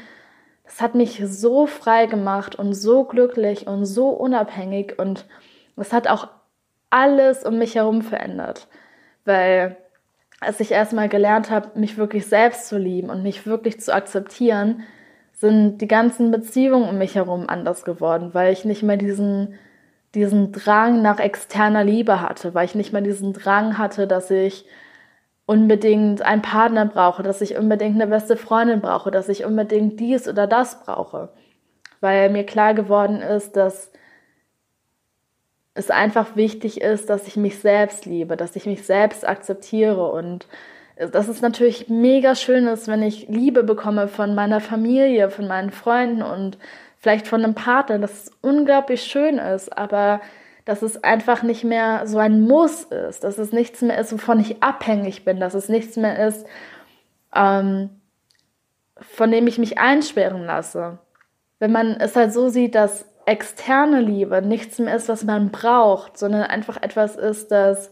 das 0.66 0.82
hat 0.82 0.96
mich 0.96 1.22
so 1.26 1.68
frei 1.68 2.06
gemacht 2.06 2.56
und 2.56 2.74
so 2.74 3.04
glücklich 3.04 3.68
und 3.68 3.86
so 3.86 4.10
unabhängig 4.10 4.98
und 4.98 5.26
es 5.76 5.94
hat 5.94 6.08
auch 6.08 6.30
alles 6.94 7.44
um 7.44 7.58
mich 7.58 7.76
herum 7.76 8.04
verändert, 8.04 8.68
weil 9.26 9.78
als 10.40 10.60
ich 10.60 10.72
erstmal 10.72 11.10
gelernt 11.10 11.50
habe, 11.50 11.80
mich 11.80 11.98
wirklich 11.98 12.28
selbst 12.28 12.68
zu 12.68 12.78
lieben 12.78 13.10
und 13.10 13.24
mich 13.24 13.48
wirklich 13.48 13.80
zu 13.80 13.94
akzeptieren, 13.94 14.84
sind 15.32 15.80
die 15.80 15.88
ganzen 15.88 16.30
Beziehungen 16.30 16.88
um 16.88 16.98
mich 16.98 17.16
herum 17.16 17.46
anders 17.48 17.84
geworden, 17.84 18.34
weil 18.34 18.54
ich 18.54 18.64
nicht 18.64 18.84
mehr 18.84 18.98
diesen, 18.98 19.56
diesen 20.14 20.52
Drang 20.52 21.02
nach 21.02 21.20
externer 21.20 21.84
Liebe 21.84 22.22
hatte, 22.22 22.54
weil 22.54 22.66
ich 22.66 22.76
nicht 22.76 22.94
mehr 22.94 23.02
diesen 23.02 23.34
Drang 23.34 23.78
hatte, 23.78 24.06
dass 24.06 24.30
ich 24.30 24.66
unbedingt 25.48 26.22
einen 26.22 26.44
Partner 26.44 26.86
brauche, 26.86 27.24
dass 27.24 27.42
ich 27.42 27.58
unbedingt 27.58 27.96
eine 27.96 28.08
beste 28.08 28.38
Freundin 28.38 28.82
brauche, 28.82 29.10
dass 29.10 29.30
ich 29.30 29.46
unbedingt 29.46 30.00
dies 30.00 30.28
oder 30.28 30.46
das 30.46 30.84
brauche. 30.84 31.30
Weil 32.02 32.30
mir 32.30 32.46
klar 32.46 32.74
geworden 32.76 33.22
ist, 33.22 33.56
dass 33.56 33.92
es 35.76 35.90
einfach 35.90 36.36
wichtig 36.36 36.82
ist, 36.82 37.10
dass 37.10 37.28
ich 37.28 37.36
mich 37.36 37.60
selbst 37.60 38.06
liebe, 38.06 38.38
dass 38.38 38.56
ich 38.56 38.66
mich 38.66 38.86
selbst 38.86 39.28
akzeptiere 39.28 40.12
und 40.12 40.48
dass 40.96 41.28
es 41.28 41.42
natürlich 41.42 41.90
mega 41.90 42.36
schön 42.36 42.68
ist, 42.68 42.88
wenn 42.88 43.02
ich 43.02 43.28
Liebe 43.28 43.64
bekomme 43.64 44.08
von 44.08 44.36
meiner 44.36 44.60
Familie, 44.60 45.32
von 45.32 45.48
meinen 45.48 45.72
Freunden 45.72 46.22
und 46.22 46.60
vielleicht 47.00 47.28
von 47.28 47.44
einem 47.44 47.56
Partner, 47.56 47.98
dass 47.98 48.26
es 48.26 48.32
unglaublich 48.42 49.02
schön 49.02 49.40
ist, 49.40 49.76
aber 49.76 50.22
dass 50.66 50.82
es 50.82 51.04
einfach 51.04 51.44
nicht 51.44 51.64
mehr 51.64 52.06
so 52.06 52.20
ein 52.20 52.42
Muss 52.42 52.84
ist, 52.84 53.24
dass 53.24 53.38
es 53.38 53.52
nichts 53.52 53.82
mehr 53.82 53.98
ist, 53.98 54.14
wovon 54.14 54.40
ich 54.40 54.62
abhängig 54.62 55.26
bin, 55.26 55.40
dass 55.40 55.56
es 55.56 55.68
nichts 55.68 55.98
mehr 55.98 56.26
ist, 56.28 56.46
ähm, 57.36 57.90
von 58.96 59.32
dem 59.32 59.48
ich 59.48 59.58
mich 59.58 59.80
einsperren 59.80 60.46
lasse. 60.46 61.00
Wenn 61.60 61.72
man 61.72 61.98
es 62.00 62.16
halt 62.16 62.32
so 62.32 62.50
sieht, 62.50 62.76
dass 62.76 63.06
externe 63.26 64.02
Liebe 64.02 64.42
nichts 64.42 64.80
mehr 64.80 64.96
ist, 64.96 65.10
was 65.10 65.24
man 65.24 65.52
braucht, 65.52 66.18
sondern 66.18 66.44
einfach 66.44 66.82
etwas 66.82 67.16
ist, 67.16 67.52
das, 67.52 67.90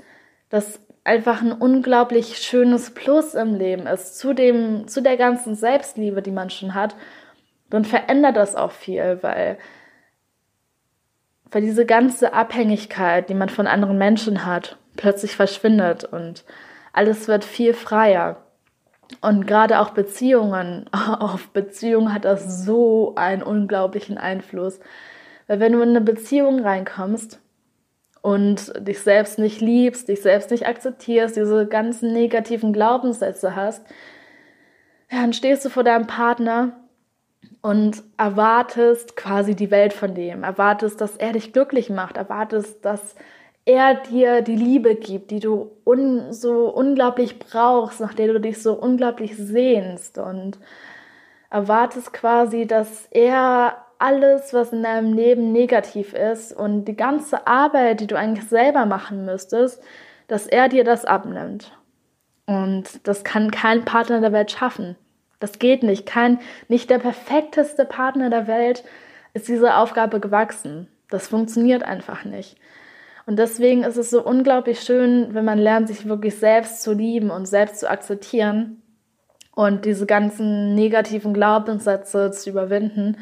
das 0.49 0.79
einfach 1.03 1.41
ein 1.41 1.51
unglaublich 1.51 2.37
schönes 2.37 2.93
Plus 2.93 3.33
im 3.33 3.55
Leben 3.55 3.87
ist, 3.87 4.17
zu, 4.19 4.33
dem, 4.33 4.87
zu 4.87 5.01
der 5.01 5.17
ganzen 5.17 5.55
Selbstliebe, 5.55 6.21
die 6.21 6.31
man 6.31 6.49
schon 6.49 6.73
hat, 6.73 6.95
dann 7.69 7.85
verändert 7.85 8.35
das 8.35 8.55
auch 8.55 8.71
viel, 8.71 9.19
weil 9.21 9.57
weil 11.51 11.61
diese 11.61 11.85
ganze 11.85 12.33
Abhängigkeit, 12.33 13.29
die 13.29 13.33
man 13.33 13.49
von 13.49 13.67
anderen 13.67 13.97
Menschen 13.97 14.45
hat, 14.45 14.77
plötzlich 14.95 15.35
verschwindet 15.35 16.05
und 16.05 16.45
alles 16.93 17.27
wird 17.27 17.43
viel 17.43 17.73
freier. 17.73 18.37
Und 19.19 19.45
gerade 19.45 19.81
auch 19.81 19.89
Beziehungen, 19.89 20.89
auf 20.93 21.49
Beziehungen 21.49 22.13
hat 22.13 22.23
das 22.23 22.63
so 22.63 23.13
einen 23.15 23.43
unglaublichen 23.43 24.17
Einfluss. 24.17 24.79
Weil 25.51 25.59
wenn 25.59 25.73
du 25.73 25.81
in 25.81 25.89
eine 25.89 25.99
Beziehung 25.99 26.61
reinkommst 26.61 27.41
und 28.21 28.71
dich 28.87 29.01
selbst 29.01 29.37
nicht 29.37 29.59
liebst, 29.59 30.07
dich 30.07 30.21
selbst 30.21 30.49
nicht 30.49 30.65
akzeptierst, 30.65 31.35
diese 31.35 31.67
ganzen 31.67 32.13
negativen 32.13 32.71
Glaubenssätze 32.71 33.53
hast, 33.53 33.85
dann 35.09 35.33
stehst 35.33 35.65
du 35.65 35.69
vor 35.69 35.83
deinem 35.83 36.07
Partner 36.07 36.79
und 37.61 38.01
erwartest 38.15 39.17
quasi 39.17 39.53
die 39.53 39.71
Welt 39.71 39.91
von 39.91 40.15
dem, 40.15 40.43
erwartest, 40.43 41.01
dass 41.01 41.17
er 41.17 41.33
dich 41.33 41.51
glücklich 41.51 41.89
macht, 41.89 42.15
erwartest, 42.15 42.85
dass 42.85 43.13
er 43.65 43.95
dir 43.95 44.43
die 44.43 44.55
Liebe 44.55 44.95
gibt, 44.95 45.31
die 45.31 45.41
du 45.41 45.69
un 45.83 46.31
so 46.31 46.69
unglaublich 46.69 47.39
brauchst, 47.39 47.99
nach 47.99 48.13
der 48.13 48.31
du 48.31 48.39
dich 48.39 48.63
so 48.63 48.71
unglaublich 48.71 49.35
sehnst. 49.35 50.17
Und 50.17 50.59
erwartest 51.49 52.13
quasi, 52.13 52.65
dass 52.65 53.09
er 53.11 53.85
alles, 54.01 54.53
was 54.53 54.73
in 54.73 54.83
deinem 54.83 55.13
Leben 55.13 55.51
negativ 55.51 56.13
ist 56.13 56.53
und 56.53 56.85
die 56.85 56.95
ganze 56.95 57.47
Arbeit, 57.47 58.01
die 58.01 58.07
du 58.07 58.17
eigentlich 58.17 58.47
selber 58.47 58.85
machen 58.85 59.25
müsstest, 59.25 59.81
dass 60.27 60.47
er 60.47 60.69
dir 60.69 60.83
das 60.83 61.05
abnimmt. 61.05 61.71
Und 62.45 63.07
das 63.07 63.23
kann 63.23 63.51
kein 63.51 63.85
Partner 63.85 64.21
der 64.21 64.31
Welt 64.31 64.51
schaffen. 64.51 64.95
Das 65.39 65.59
geht 65.59 65.83
nicht. 65.83 66.05
Kein, 66.05 66.39
nicht 66.67 66.89
der 66.89 66.99
perfekteste 66.99 67.85
Partner 67.85 68.29
der 68.29 68.47
Welt 68.47 68.83
ist 69.33 69.47
diese 69.47 69.75
Aufgabe 69.75 70.19
gewachsen. 70.19 70.87
Das 71.09 71.27
funktioniert 71.27 71.83
einfach 71.83 72.25
nicht. 72.25 72.57
Und 73.25 73.37
deswegen 73.37 73.83
ist 73.83 73.97
es 73.97 74.09
so 74.09 74.23
unglaublich 74.23 74.81
schön, 74.81 75.33
wenn 75.33 75.45
man 75.45 75.59
lernt, 75.59 75.87
sich 75.87 76.07
wirklich 76.07 76.37
selbst 76.37 76.81
zu 76.81 76.93
lieben 76.93 77.29
und 77.29 77.45
selbst 77.45 77.79
zu 77.79 77.89
akzeptieren 77.89 78.81
und 79.55 79.85
diese 79.85 80.05
ganzen 80.05 80.75
negativen 80.75 81.33
Glaubenssätze 81.33 82.31
zu 82.31 82.49
überwinden, 82.49 83.17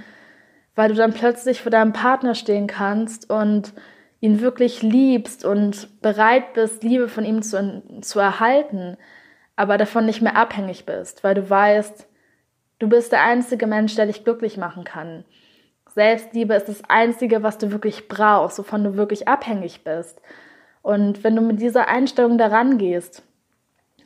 weil 0.80 0.90
du 0.90 0.96
dann 0.96 1.14
plötzlich 1.14 1.62
vor 1.62 1.72
deinem 1.72 1.94
Partner 1.94 2.34
stehen 2.34 2.68
kannst 2.68 3.30
und 3.30 3.74
ihn 4.22 4.42
wirklich 4.42 4.82
liebst 4.82 5.46
und 5.46 6.02
bereit 6.02 6.54
bist, 6.54 6.84
Liebe 6.84 7.08
von 7.08 7.26
ihm 7.26 7.42
zu, 7.42 7.84
zu 8.02 8.20
erhalten, 8.20 8.98
aber 9.56 9.78
davon 9.78 10.06
nicht 10.06 10.22
mehr 10.22 10.36
abhängig 10.36 10.86
bist, 10.86 11.24
weil 11.24 11.36
du 11.36 11.50
weißt, 11.50 12.10
Du 12.80 12.88
bist 12.88 13.12
der 13.12 13.24
einzige 13.24 13.68
Mensch, 13.68 13.96
der 13.96 14.06
dich 14.06 14.24
glücklich 14.24 14.56
machen 14.56 14.86
kann. 14.86 15.26
Selbstliebe 15.94 16.54
ist 16.54 16.70
das 16.70 16.82
Einzige, 16.88 17.44
was 17.44 17.58
du 17.58 17.72
wirklich 17.72 18.08
brauchst, 18.08 18.58
wovon 18.58 18.86
du 18.86 18.96
wirklich 18.96 19.28
abhängig 19.28 19.84
bist. 19.84 20.22
Und 20.82 21.26
wenn 21.26 21.36
du 21.36 21.42
mit 21.42 21.60
dieser 21.60 21.90
Einstellung 21.90 22.38
daran 22.38 22.78
gehst, 22.78 23.24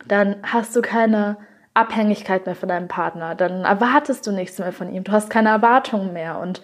dann 0.07 0.37
hast 0.41 0.75
du 0.75 0.81
keine 0.81 1.37
Abhängigkeit 1.73 2.45
mehr 2.45 2.55
von 2.55 2.69
deinem 2.69 2.87
Partner. 2.87 3.35
Dann 3.35 3.63
erwartest 3.65 4.25
du 4.27 4.31
nichts 4.31 4.59
mehr 4.59 4.71
von 4.71 4.93
ihm. 4.93 5.03
Du 5.03 5.11
hast 5.11 5.29
keine 5.29 5.49
Erwartungen 5.49 6.13
mehr. 6.13 6.39
Und 6.39 6.61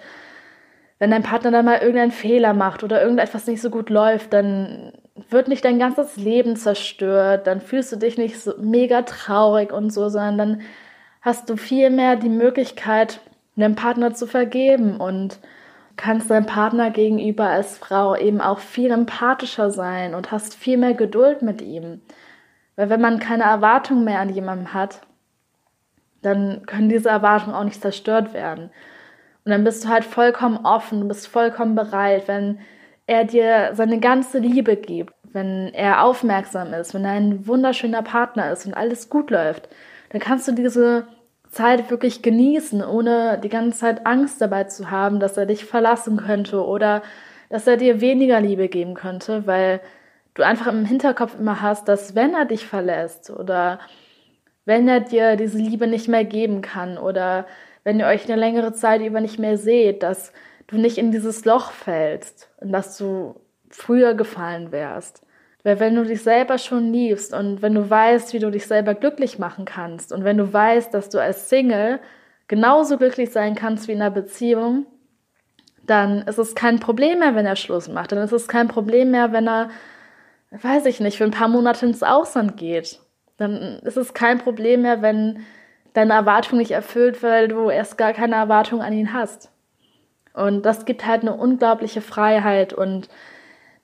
wenn 1.00 1.12
dein 1.12 1.24
Partner 1.24 1.52
dann 1.52 1.66
mal 1.66 1.80
irgendeinen 1.80 2.12
Fehler 2.12 2.54
macht 2.54 2.84
oder 2.84 3.02
irgendetwas 3.02 3.48
nicht 3.48 3.62
so 3.62 3.70
gut 3.70 3.90
läuft, 3.90 4.34
dann 4.34 4.94
wird 5.30 5.48
nicht 5.48 5.66
dein 5.66 5.80
ganzes 5.80 6.18
Leben 6.18 6.56
zerstört. 6.56 7.48
Dann 7.48 7.62
fühlst 7.62 7.92
du 7.92 7.96
dich 7.96 8.18
nicht 8.18 8.40
so 8.40 8.54
mega 8.60 9.02
traurig 9.02 9.72
und 9.72 9.92
so, 9.92 10.10
sondern 10.10 10.38
dann 10.38 10.62
hast 11.22 11.50
du 11.50 11.58
viel 11.58 11.90
mehr 11.90 12.16
die 12.16 12.30
Möglichkeit, 12.30 13.20
einem 13.56 13.76
Partner 13.76 14.14
zu 14.14 14.26
vergeben 14.26 14.98
und 14.98 15.40
kannst 15.98 16.30
deinem 16.30 16.46
Partner 16.46 16.92
gegenüber 16.92 17.50
als 17.50 17.78
Frau 17.78 18.16
eben 18.16 18.40
auch 18.40 18.60
viel 18.60 18.92
empathischer 18.92 19.70
sein 19.70 20.16
und 20.16 20.32
hast 20.32 20.56
viel 20.56 20.78
mehr 20.78 20.94
Geduld 20.94 21.42
mit 21.42 21.62
ihm. 21.62 22.02
Weil 22.80 22.90
wenn 22.90 23.02
man 23.02 23.20
keine 23.20 23.44
Erwartung 23.44 24.06
mehr 24.06 24.22
an 24.22 24.30
jemandem 24.30 24.74
hat, 24.74 25.02
dann 26.22 26.66
können 26.66 26.88
diese 26.88 27.10
Erwartungen 27.10 27.54
auch 27.54 27.66
nicht 27.66 27.82
zerstört 27.82 28.34
werden. 28.34 28.70
Und 29.44 29.52
dann 29.52 29.66
bist 29.66 29.84
du 29.84 29.90
halt 29.90 30.06
vollkommen 30.06 30.60
offen, 30.64 31.02
du 31.02 31.08
bist 31.10 31.28
vollkommen 31.28 31.76
bereit, 31.76 32.30
wenn 32.30 32.60
er 33.06 33.26
dir 33.26 33.72
seine 33.74 34.00
ganze 34.00 34.40
Liebe 34.40 34.78
gibt, 34.78 35.14
wenn 35.34 35.74
er 35.74 36.06
aufmerksam 36.06 36.74
ist, 36.74 36.94
wenn 36.94 37.04
er 37.04 37.12
ein 37.12 37.46
wunderschöner 37.46 38.02
Partner 38.02 38.50
ist 38.54 38.66
und 38.66 38.76
alles 38.76 39.10
gut 39.10 39.30
läuft, 39.30 39.68
dann 40.12 40.22
kannst 40.22 40.48
du 40.48 40.54
diese 40.54 41.06
Zeit 41.50 41.92
wirklich 41.92 42.22
genießen, 42.22 42.82
ohne 42.82 43.42
die 43.44 43.50
ganze 43.50 43.78
Zeit 43.78 44.06
Angst 44.06 44.40
dabei 44.40 44.64
zu 44.64 44.90
haben, 44.90 45.20
dass 45.20 45.36
er 45.36 45.48
dich 45.48 45.66
verlassen 45.66 46.16
könnte 46.16 46.66
oder 46.66 47.02
dass 47.50 47.68
er 47.68 47.76
dir 47.76 48.00
weniger 48.00 48.40
Liebe 48.40 48.70
geben 48.70 48.94
könnte, 48.94 49.46
weil 49.48 49.82
du 50.40 50.46
einfach 50.46 50.68
im 50.68 50.86
Hinterkopf 50.86 51.38
immer 51.40 51.62
hast, 51.62 51.88
dass 51.88 52.16
wenn 52.16 52.34
er 52.34 52.46
dich 52.46 52.66
verlässt 52.66 53.30
oder 53.30 53.80
wenn 54.66 54.88
er 54.88 55.02
dir 55.02 55.36
diese 55.36 55.58
Liebe 55.58 55.88
nicht 55.88 56.08
mehr 56.08 56.26
geben 56.26 56.62
kann 56.62 56.98
oder 56.98 57.46
wenn 57.84 58.00
ihr 58.00 58.08
euch 58.08 58.26
eine 58.26 58.40
längere 58.40 58.74
Zeit 58.74 59.02
über 59.02 59.22
nicht 59.22 59.40
mehr 59.40 59.58
seht, 59.58 60.04
dass 60.04 60.32
du 60.68 60.78
nicht 60.78 60.98
in 60.98 61.12
dieses 61.12 61.46
Loch 61.46 61.72
fällst 61.72 62.50
und 62.58 62.72
dass 62.72 62.98
du 62.98 63.36
früher 63.70 64.14
gefallen 64.14 64.72
wärst. 64.72 65.26
Weil 65.64 65.80
wenn 65.80 65.96
du 65.96 66.04
dich 66.04 66.24
selber 66.24 66.58
schon 66.58 66.94
liebst 66.94 67.34
und 67.34 67.62
wenn 67.62 67.74
du 67.74 67.90
weißt, 67.90 68.34
wie 68.34 68.40
du 68.40 68.50
dich 68.50 68.66
selber 68.66 68.94
glücklich 68.94 69.40
machen 69.40 69.66
kannst 69.66 70.14
und 70.14 70.24
wenn 70.24 70.38
du 70.38 70.52
weißt, 70.52 70.94
dass 70.94 71.10
du 71.10 71.20
als 71.20 71.50
Single 71.50 72.00
genauso 72.48 72.98
glücklich 72.98 73.32
sein 73.32 73.56
kannst 73.56 73.88
wie 73.88 73.92
in 73.92 74.02
einer 74.02 74.12
Beziehung, 74.12 74.86
dann 75.86 76.22
ist 76.22 76.38
es 76.38 76.56
kein 76.56 76.80
Problem 76.80 77.20
mehr, 77.20 77.36
wenn 77.36 77.46
er 77.46 77.56
Schluss 77.56 77.90
macht. 77.90 78.12
Dann 78.12 78.20
ist 78.20 78.32
es 78.32 78.48
kein 78.48 78.68
Problem 78.68 79.12
mehr, 79.12 79.34
wenn 79.34 79.48
er, 79.48 79.70
weiß 80.52 80.86
ich 80.86 81.00
nicht, 81.00 81.18
für 81.18 81.24
ein 81.24 81.32
paar 81.32 81.48
Monate 81.48 81.86
ins 81.86 82.04
Ausland 82.04 82.58
geht. 82.58 83.00
Dann 83.38 83.80
ist 83.84 83.98
es 83.98 84.14
kein 84.14 84.40
Problem 84.40 84.82
mehr, 84.82 85.02
wenn 85.02 85.46
deine 85.94 86.14
Erwartung 86.14 86.58
nicht 86.58 86.72
erfüllt, 86.72 87.24
weil 87.24 87.48
du 87.48 87.70
erst 87.70 87.98
gar 87.98 88.14
keine 88.14 88.36
Erwartung 88.36 88.82
an 88.82 88.94
ihn 88.94 89.14
hast. 89.14 89.52
Und 90.34 90.66
das 90.66 90.86
gibt 90.86 91.06
halt 91.06 91.22
eine 91.22 91.36
unglaubliche 91.36 92.02
Freiheit 92.02 92.74
und 92.74 93.10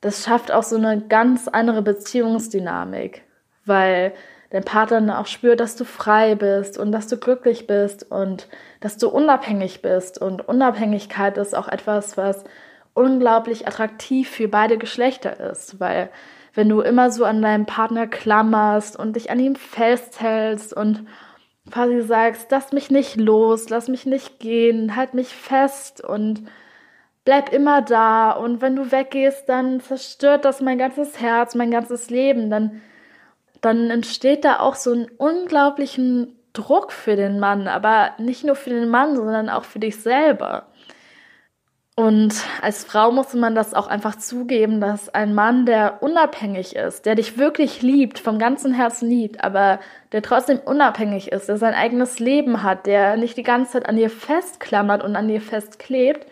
das 0.01 0.23
schafft 0.23 0.51
auch 0.51 0.63
so 0.63 0.75
eine 0.75 1.01
ganz 1.01 1.47
andere 1.47 1.81
Beziehungsdynamik, 1.81 3.23
weil 3.65 4.13
dein 4.51 4.63
Partner 4.63 5.19
auch 5.19 5.25
spürt, 5.25 5.59
dass 5.59 5.75
du 5.75 5.83
frei 5.83 6.35
bist 6.35 6.77
und 6.77 6.91
dass 6.91 7.07
du 7.07 7.17
glücklich 7.17 7.65
bist 7.65 8.09
und 8.11 8.47
dass 8.79 8.97
du 8.97 9.09
unabhängig 9.09 9.81
bist. 9.81 10.21
Und 10.21 10.47
Unabhängigkeit 10.47 11.37
ist 11.37 11.55
auch 11.55 11.67
etwas, 11.67 12.17
was 12.17 12.43
unglaublich 12.93 13.67
attraktiv 13.67 14.29
für 14.29 14.47
beide 14.47 14.77
Geschlechter 14.77 15.39
ist, 15.39 15.79
weil 15.79 16.09
wenn 16.55 16.69
du 16.69 16.81
immer 16.81 17.11
so 17.11 17.25
an 17.25 17.41
deinem 17.41 17.65
Partner 17.65 18.07
klammerst 18.07 18.97
und 18.97 19.15
dich 19.15 19.29
an 19.29 19.39
ihm 19.39 19.55
festhältst 19.55 20.73
und 20.73 21.05
quasi 21.71 22.01
sagst, 22.01 22.49
lass 22.51 22.71
mich 22.71 22.89
nicht 22.89 23.17
los, 23.17 23.69
lass 23.69 23.87
mich 23.87 24.05
nicht 24.05 24.39
gehen, 24.39 24.95
halt 24.95 25.13
mich 25.13 25.29
fest 25.35 26.03
und 26.03 26.43
bleib 27.25 27.51
immer 27.51 27.81
da 27.81 28.31
und 28.31 28.61
wenn 28.61 28.75
du 28.75 28.91
weggehst, 28.91 29.49
dann 29.49 29.81
zerstört 29.81 30.45
das 30.45 30.61
mein 30.61 30.77
ganzes 30.77 31.19
Herz, 31.19 31.55
mein 31.55 31.71
ganzes 31.71 32.09
Leben, 32.09 32.49
dann, 32.49 32.81
dann 33.61 33.89
entsteht 33.89 34.45
da 34.45 34.59
auch 34.59 34.75
so 34.75 34.91
einen 34.93 35.09
unglaublichen 35.17 36.35
Druck 36.53 36.91
für 36.91 37.15
den 37.15 37.39
Mann, 37.39 37.67
aber 37.67 38.11
nicht 38.17 38.45
nur 38.45 38.55
für 38.55 38.69
den 38.69 38.89
Mann, 38.89 39.15
sondern 39.15 39.49
auch 39.49 39.65
für 39.65 39.79
dich 39.79 40.01
selber. 40.01 40.67
Und 41.97 42.43
als 42.61 42.83
Frau 42.83 43.09
muss 43.13 43.33
man 43.33 43.55
das 43.55 43.73
auch 43.73 43.87
einfach 43.87 44.17
zugeben, 44.17 44.81
dass 44.81 45.07
ein 45.07 45.33
Mann, 45.33 45.65
der 45.65 46.03
unabhängig 46.03 46.75
ist, 46.75 47.05
der 47.05 47.15
dich 47.15 47.37
wirklich 47.37 47.81
liebt, 47.81 48.19
vom 48.19 48.37
ganzen 48.37 48.73
Herzen 48.73 49.07
liebt, 49.07 49.41
aber 49.41 49.79
der 50.11 50.21
trotzdem 50.21 50.59
unabhängig 50.59 51.31
ist, 51.31 51.47
der 51.47 51.55
sein 51.55 51.73
eigenes 51.73 52.19
Leben 52.19 52.63
hat, 52.63 52.85
der 52.85 53.15
nicht 53.15 53.37
die 53.37 53.43
ganze 53.43 53.73
Zeit 53.73 53.87
an 53.87 53.95
dir 53.95 54.09
festklammert 54.09 55.05
und 55.05 55.15
an 55.15 55.29
dir 55.29 55.39
festklebt, 55.39 56.27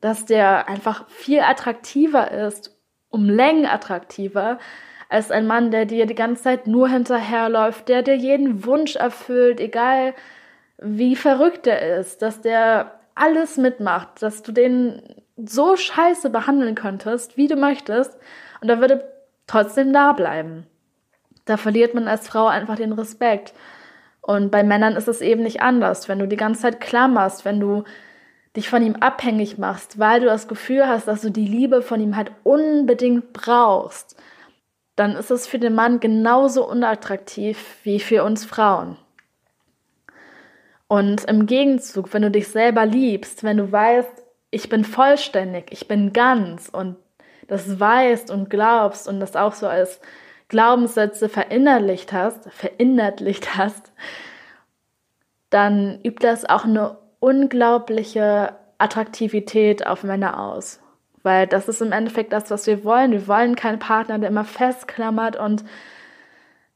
dass 0.00 0.24
der 0.24 0.68
einfach 0.68 1.08
viel 1.08 1.40
attraktiver 1.42 2.32
ist, 2.32 2.76
um 3.08 3.28
Längen 3.28 3.66
attraktiver, 3.66 4.58
als 5.08 5.30
ein 5.30 5.46
Mann, 5.46 5.70
der 5.70 5.86
dir 5.86 6.06
die 6.06 6.14
ganze 6.16 6.42
Zeit 6.42 6.66
nur 6.66 6.88
hinterherläuft, 6.88 7.88
der 7.88 8.02
dir 8.02 8.16
jeden 8.16 8.64
Wunsch 8.64 8.96
erfüllt, 8.96 9.60
egal 9.60 10.14
wie 10.78 11.14
verrückt 11.14 11.68
er 11.68 11.98
ist, 11.98 12.22
dass 12.22 12.40
der 12.40 12.98
alles 13.14 13.56
mitmacht, 13.56 14.22
dass 14.22 14.42
du 14.42 14.52
den 14.52 15.02
so 15.36 15.76
scheiße 15.76 16.30
behandeln 16.30 16.74
könntest, 16.74 17.36
wie 17.36 17.48
du 17.48 17.56
möchtest, 17.56 18.16
und 18.60 18.68
er 18.68 18.80
würde 18.80 19.04
trotzdem 19.46 19.92
da 19.92 20.12
bleiben. 20.12 20.66
Da 21.44 21.56
verliert 21.56 21.94
man 21.94 22.06
als 22.08 22.28
Frau 22.28 22.46
einfach 22.46 22.76
den 22.76 22.92
Respekt. 22.92 23.52
Und 24.20 24.50
bei 24.50 24.62
Männern 24.62 24.94
ist 24.94 25.08
es 25.08 25.20
eben 25.20 25.42
nicht 25.42 25.62
anders. 25.62 26.08
Wenn 26.08 26.20
du 26.20 26.28
die 26.28 26.36
ganze 26.36 26.62
Zeit 26.62 26.80
klammerst, 26.80 27.44
wenn 27.44 27.58
du 27.58 27.82
dich 28.56 28.68
von 28.68 28.82
ihm 28.82 28.96
abhängig 28.96 29.58
machst, 29.58 29.98
weil 29.98 30.20
du 30.20 30.26
das 30.26 30.46
Gefühl 30.46 30.86
hast, 30.86 31.08
dass 31.08 31.22
du 31.22 31.30
die 31.30 31.46
Liebe 31.46 31.82
von 31.82 32.00
ihm 32.00 32.16
halt 32.16 32.30
unbedingt 32.44 33.32
brauchst, 33.32 34.16
dann 34.94 35.16
ist 35.16 35.30
es 35.30 35.46
für 35.46 35.58
den 35.58 35.74
Mann 35.74 36.00
genauso 36.00 36.68
unattraktiv 36.68 37.78
wie 37.82 37.98
für 37.98 38.22
uns 38.24 38.44
Frauen. 38.44 38.96
Und 40.92 41.24
im 41.24 41.46
Gegenzug, 41.46 42.12
wenn 42.12 42.20
du 42.20 42.30
dich 42.30 42.48
selber 42.48 42.84
liebst, 42.84 43.44
wenn 43.44 43.56
du 43.56 43.72
weißt, 43.72 44.10
ich 44.50 44.68
bin 44.68 44.84
vollständig, 44.84 45.68
ich 45.70 45.88
bin 45.88 46.12
ganz 46.12 46.68
und 46.68 46.96
das 47.48 47.80
weißt 47.80 48.30
und 48.30 48.50
glaubst 48.50 49.08
und 49.08 49.18
das 49.18 49.34
auch 49.34 49.54
so 49.54 49.66
als 49.66 50.02
Glaubenssätze 50.48 51.30
verinnerlicht 51.30 52.12
hast, 52.12 52.46
verinnerlicht 52.52 53.54
hast, 53.56 53.90
dann 55.48 55.98
übt 56.04 56.22
das 56.22 56.44
auch 56.44 56.66
eine 56.66 56.98
unglaubliche 57.20 58.54
Attraktivität 58.76 59.86
auf 59.86 60.04
Männer 60.04 60.38
aus. 60.38 60.78
Weil 61.22 61.46
das 61.46 61.68
ist 61.68 61.80
im 61.80 61.92
Endeffekt 61.92 62.34
das, 62.34 62.50
was 62.50 62.66
wir 62.66 62.84
wollen. 62.84 63.12
Wir 63.12 63.26
wollen 63.26 63.56
keinen 63.56 63.78
Partner, 63.78 64.18
der 64.18 64.28
immer 64.28 64.44
festklammert 64.44 65.36
und 65.36 65.64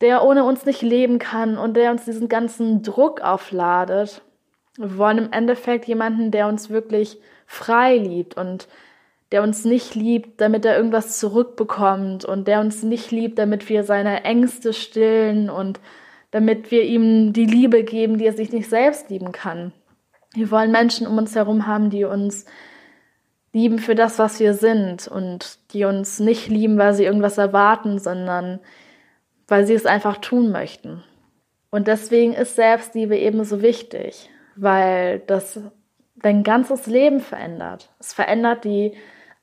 der 0.00 0.24
ohne 0.24 0.44
uns 0.44 0.66
nicht 0.66 0.82
leben 0.82 1.18
kann 1.18 1.56
und 1.56 1.74
der 1.74 1.90
uns 1.90 2.04
diesen 2.04 2.28
ganzen 2.28 2.82
Druck 2.82 3.20
aufladet. 3.20 4.22
Wir 4.76 4.98
wollen 4.98 5.18
im 5.18 5.32
Endeffekt 5.32 5.86
jemanden, 5.86 6.30
der 6.30 6.48
uns 6.48 6.68
wirklich 6.68 7.18
frei 7.46 7.96
liebt 7.96 8.36
und 8.36 8.68
der 9.32 9.42
uns 9.42 9.64
nicht 9.64 9.94
liebt, 9.94 10.40
damit 10.40 10.64
er 10.64 10.76
irgendwas 10.76 11.18
zurückbekommt 11.18 12.24
und 12.24 12.46
der 12.46 12.60
uns 12.60 12.82
nicht 12.82 13.10
liebt, 13.10 13.38
damit 13.38 13.68
wir 13.68 13.84
seine 13.84 14.24
Ängste 14.24 14.72
stillen 14.72 15.50
und 15.50 15.80
damit 16.30 16.70
wir 16.70 16.82
ihm 16.82 17.32
die 17.32 17.46
Liebe 17.46 17.82
geben, 17.82 18.18
die 18.18 18.26
er 18.26 18.32
sich 18.32 18.52
nicht 18.52 18.68
selbst 18.68 19.10
lieben 19.10 19.32
kann. 19.32 19.72
Wir 20.34 20.50
wollen 20.50 20.70
Menschen 20.70 21.06
um 21.06 21.16
uns 21.16 21.34
herum 21.34 21.66
haben, 21.66 21.90
die 21.90 22.04
uns 22.04 22.44
lieben 23.52 23.78
für 23.78 23.94
das, 23.94 24.18
was 24.18 24.38
wir 24.38 24.52
sind 24.52 25.08
und 25.08 25.58
die 25.72 25.84
uns 25.84 26.20
nicht 26.20 26.48
lieben, 26.48 26.76
weil 26.76 26.92
sie 26.92 27.04
irgendwas 27.04 27.38
erwarten, 27.38 27.98
sondern 27.98 28.60
weil 29.48 29.66
sie 29.66 29.74
es 29.74 29.86
einfach 29.86 30.18
tun 30.18 30.50
möchten. 30.50 31.02
Und 31.70 31.88
deswegen 31.88 32.32
ist 32.32 32.56
Selbstliebe 32.56 33.16
ebenso 33.16 33.62
wichtig, 33.62 34.30
weil 34.54 35.20
das 35.20 35.60
dein 36.16 36.42
ganzes 36.42 36.86
Leben 36.86 37.20
verändert. 37.20 37.90
Es 38.00 38.14
verändert 38.14 38.64
die 38.64 38.92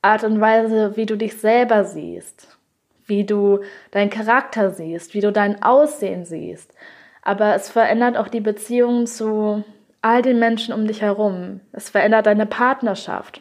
Art 0.02 0.24
und 0.24 0.40
Weise, 0.40 0.96
wie 0.96 1.06
du 1.06 1.16
dich 1.16 1.40
selber 1.40 1.84
siehst, 1.84 2.58
wie 3.06 3.24
du 3.24 3.60
deinen 3.90 4.10
Charakter 4.10 4.70
siehst, 4.70 5.14
wie 5.14 5.20
du 5.20 5.32
dein 5.32 5.62
Aussehen 5.62 6.24
siehst. 6.24 6.74
Aber 7.22 7.54
es 7.54 7.70
verändert 7.70 8.16
auch 8.16 8.28
die 8.28 8.40
Beziehung 8.40 9.06
zu 9.06 9.64
all 10.02 10.20
den 10.20 10.38
Menschen 10.38 10.74
um 10.74 10.86
dich 10.86 11.00
herum. 11.00 11.60
Es 11.72 11.88
verändert 11.88 12.26
deine 12.26 12.44
Partnerschaft. 12.44 13.40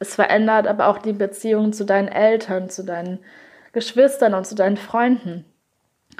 Es 0.00 0.16
verändert 0.16 0.66
aber 0.66 0.88
auch 0.88 0.98
die 0.98 1.12
Beziehung 1.12 1.72
zu 1.72 1.84
deinen 1.84 2.08
Eltern, 2.08 2.68
zu 2.68 2.82
deinen 2.82 3.20
Geschwistern 3.72 4.34
und 4.34 4.44
zu 4.44 4.56
deinen 4.56 4.76
Freunden. 4.76 5.44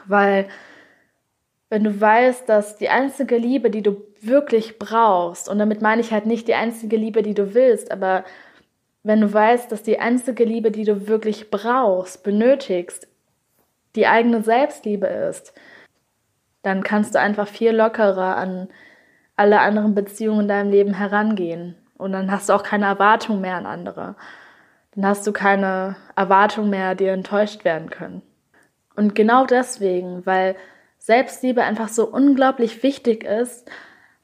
Weil 0.06 0.48
wenn 1.68 1.84
du 1.84 2.00
weißt, 2.00 2.48
dass 2.48 2.76
die 2.76 2.90
einzige 2.90 3.38
Liebe, 3.38 3.70
die 3.70 3.82
du 3.82 4.02
wirklich 4.20 4.78
brauchst, 4.78 5.48
und 5.48 5.58
damit 5.58 5.80
meine 5.80 6.02
ich 6.02 6.12
halt 6.12 6.26
nicht 6.26 6.46
die 6.48 6.54
einzige 6.54 6.96
Liebe, 6.96 7.22
die 7.22 7.34
du 7.34 7.54
willst, 7.54 7.90
aber 7.90 8.24
wenn 9.02 9.20
du 9.20 9.32
weißt, 9.32 9.72
dass 9.72 9.82
die 9.82 9.98
einzige 9.98 10.44
Liebe, 10.44 10.70
die 10.70 10.84
du 10.84 11.08
wirklich 11.08 11.50
brauchst, 11.50 12.22
benötigst, 12.22 13.08
die 13.96 14.06
eigene 14.06 14.42
Selbstliebe 14.42 15.06
ist, 15.06 15.54
dann 16.62 16.82
kannst 16.82 17.14
du 17.14 17.20
einfach 17.20 17.48
viel 17.48 17.72
lockerer 17.72 18.36
an 18.36 18.68
alle 19.36 19.60
anderen 19.60 19.94
Beziehungen 19.94 20.42
in 20.42 20.48
deinem 20.48 20.70
Leben 20.70 20.94
herangehen. 20.94 21.76
Und 21.98 22.12
dann 22.12 22.30
hast 22.30 22.48
du 22.48 22.52
auch 22.52 22.62
keine 22.62 22.86
Erwartung 22.86 23.40
mehr 23.40 23.56
an 23.56 23.66
andere. 23.66 24.14
Dann 24.94 25.06
hast 25.06 25.26
du 25.26 25.32
keine 25.32 25.96
Erwartung 26.16 26.70
mehr, 26.70 26.94
die 26.94 27.06
enttäuscht 27.06 27.64
werden 27.64 27.90
können. 27.90 28.22
Und 28.94 29.14
genau 29.14 29.46
deswegen, 29.46 30.24
weil 30.26 30.56
Selbstliebe 30.98 31.62
einfach 31.62 31.88
so 31.88 32.06
unglaublich 32.06 32.82
wichtig 32.82 33.24
ist, 33.24 33.70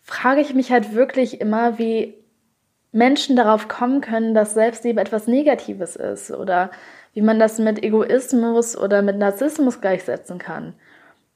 frage 0.02 0.40
ich 0.40 0.54
mich 0.54 0.70
halt 0.70 0.94
wirklich 0.94 1.40
immer, 1.40 1.78
wie 1.78 2.14
Menschen 2.92 3.36
darauf 3.36 3.68
kommen 3.68 4.00
können, 4.00 4.34
dass 4.34 4.54
Selbstliebe 4.54 5.00
etwas 5.00 5.26
Negatives 5.26 5.96
ist 5.96 6.30
oder 6.30 6.70
wie 7.12 7.22
man 7.22 7.38
das 7.38 7.58
mit 7.58 7.82
Egoismus 7.82 8.76
oder 8.76 9.02
mit 9.02 9.18
Narzissmus 9.18 9.80
gleichsetzen 9.80 10.38
kann. 10.38 10.74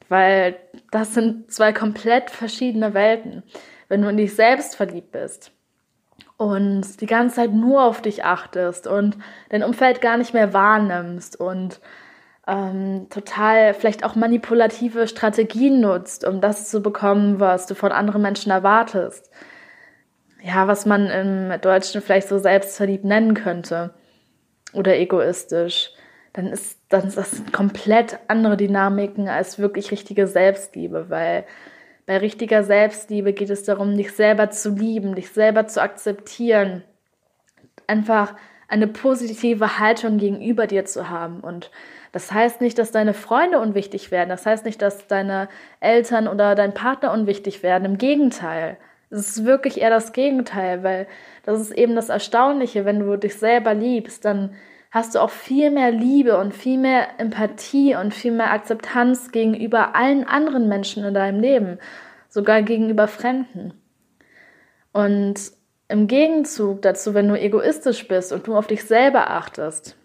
Weil 0.09 0.57
das 0.91 1.15
sind 1.15 1.51
zwei 1.53 1.73
komplett 1.73 2.31
verschiedene 2.31 2.95
Welten. 2.95 3.43
Wenn 3.89 4.03
du 4.03 4.09
in 4.09 4.17
dich 4.17 4.35
selbst 4.35 4.77
verliebt 4.77 5.13
bist 5.13 5.53
und 6.37 7.01
die 7.01 7.07
ganze 7.07 7.37
Zeit 7.37 7.53
nur 7.53 7.83
auf 7.83 8.01
dich 8.01 8.25
achtest 8.25 8.87
und 8.87 9.17
dein 9.51 9.63
Umfeld 9.63 10.01
gar 10.01 10.17
nicht 10.17 10.35
mehr 10.35 10.53
wahrnimmst 10.53 11.39
und 11.39 11.81
ähm, 12.47 13.07
total 13.11 13.75
vielleicht 13.75 14.05
auch 14.05 14.17
manipulative 14.17 15.07
Strategien 15.07 15.81
nutzt, 15.81 16.25
um 16.27 16.41
das 16.41 16.69
zu 16.69 16.83
bekommen, 16.83 17.41
was 17.41 17.67
du 17.67 17.75
von 17.75 17.93
anderen 17.93 18.23
Menschen 18.23 18.51
erwartest. 18.51 19.31
Ja, 20.43 20.67
was 20.67 20.87
man 20.87 21.09
im 21.09 21.61
Deutschen 21.61 22.03
vielleicht 22.03 22.29
so 22.29 22.39
selbstverliebt 22.39 23.05
nennen 23.05 23.35
könnte. 23.35 23.95
oder 24.73 24.97
egoistisch, 24.99 25.91
dann 26.33 26.47
ist, 26.47 26.79
dann 26.89 27.09
ist 27.09 27.17
das 27.19 27.43
komplett 27.53 28.19
andere 28.29 28.57
Dynamiken 28.57 29.29
als 29.29 29.59
wirklich 29.59 29.91
richtige 29.91 30.27
Selbstliebe, 30.27 31.11
weil 31.11 31.45
bei 32.07 32.19
richtiger 32.19 32.65
Selbstliebe 32.65 33.33
geht 33.33 33.51
es 33.51 33.65
darum, 33.65 33.97
dich 33.97 34.13
selber 34.13 34.51
zu 34.51 34.71
lieben, 34.71 35.15
dich 35.15 35.31
selber 35.31 35.67
zu 35.67 35.81
akzeptieren, 35.81 36.83
einfach 37.87 38.35
eine 38.67 38.87
positive 38.87 39.79
Haltung 39.79 40.17
gegenüber 40.19 40.67
dir 40.67 40.85
zu 40.87 41.11
haben. 41.11 41.41
Und 41.41 41.71
das 42.13 42.31
heißt 42.31 42.61
nicht, 42.61 42.79
dass 42.79 42.93
deine 42.93 43.15
Freunde 43.15 43.59
unwichtig 43.59 44.11
werden. 44.11 44.29
Das 44.29 44.45
heißt 44.45 44.67
nicht, 44.67 44.83
dass 44.83 45.07
deine 45.07 45.49
Eltern 45.81 46.29
oder 46.29 46.55
dein 46.55 46.75
Partner 46.75 47.11
unwichtig 47.13 47.63
werden. 47.63 47.87
Im 47.87 47.99
Gegenteil. 47.99 48.77
Es 49.09 49.29
ist 49.29 49.45
wirklich 49.45 49.81
eher 49.81 49.91
das 49.91 50.13
Gegenteil, 50.13 50.83
weil 50.83 51.07
das 51.45 51.61
ist 51.61 51.73
eben 51.73 51.95
das 51.95 52.11
Erstaunliche, 52.11 52.85
wenn 52.85 53.01
du 53.01 53.17
dich 53.17 53.37
selber 53.37 53.75
liebst, 53.75 54.25
dann 54.25 54.55
hast 54.91 55.15
du 55.15 55.21
auch 55.21 55.31
viel 55.31 55.71
mehr 55.71 55.91
Liebe 55.91 56.39
und 56.39 56.55
viel 56.55 56.79
mehr 56.79 57.19
Empathie 57.19 57.95
und 57.95 58.13
viel 58.13 58.33
mehr 58.33 58.53
Akzeptanz 58.53 59.33
gegenüber 59.33 59.97
allen 59.97 60.25
anderen 60.25 60.69
Menschen 60.69 61.05
in 61.05 61.15
deinem 61.15 61.41
Leben, 61.41 61.79
sogar 62.29 62.63
gegenüber 62.63 63.09
Fremden. 63.09 63.73
Und 64.93 65.41
im 65.89 66.07
Gegenzug 66.07 66.83
dazu, 66.83 67.15
wenn 67.15 67.29
du 67.29 67.39
egoistisch 67.39 68.07
bist 68.07 68.33
und 68.33 68.47
du 68.47 68.57
auf 68.57 68.67
dich 68.67 68.85
selber 68.85 69.31
achtest, 69.31 69.97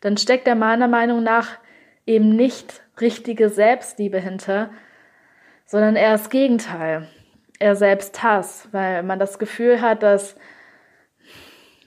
dann 0.00 0.16
steckt 0.16 0.46
da 0.46 0.54
meiner 0.54 0.88
Meinung 0.88 1.22
nach 1.22 1.58
eben 2.06 2.36
nicht 2.36 2.82
richtige 3.00 3.48
Selbstliebe 3.48 4.18
hinter, 4.18 4.70
sondern 5.66 5.96
eher 5.96 6.12
das 6.12 6.30
Gegenteil. 6.30 7.08
Eher 7.60 7.76
Selbsthass, 7.76 8.68
weil 8.72 9.02
man 9.02 9.18
das 9.18 9.38
Gefühl 9.38 9.80
hat, 9.80 10.02
dass 10.02 10.36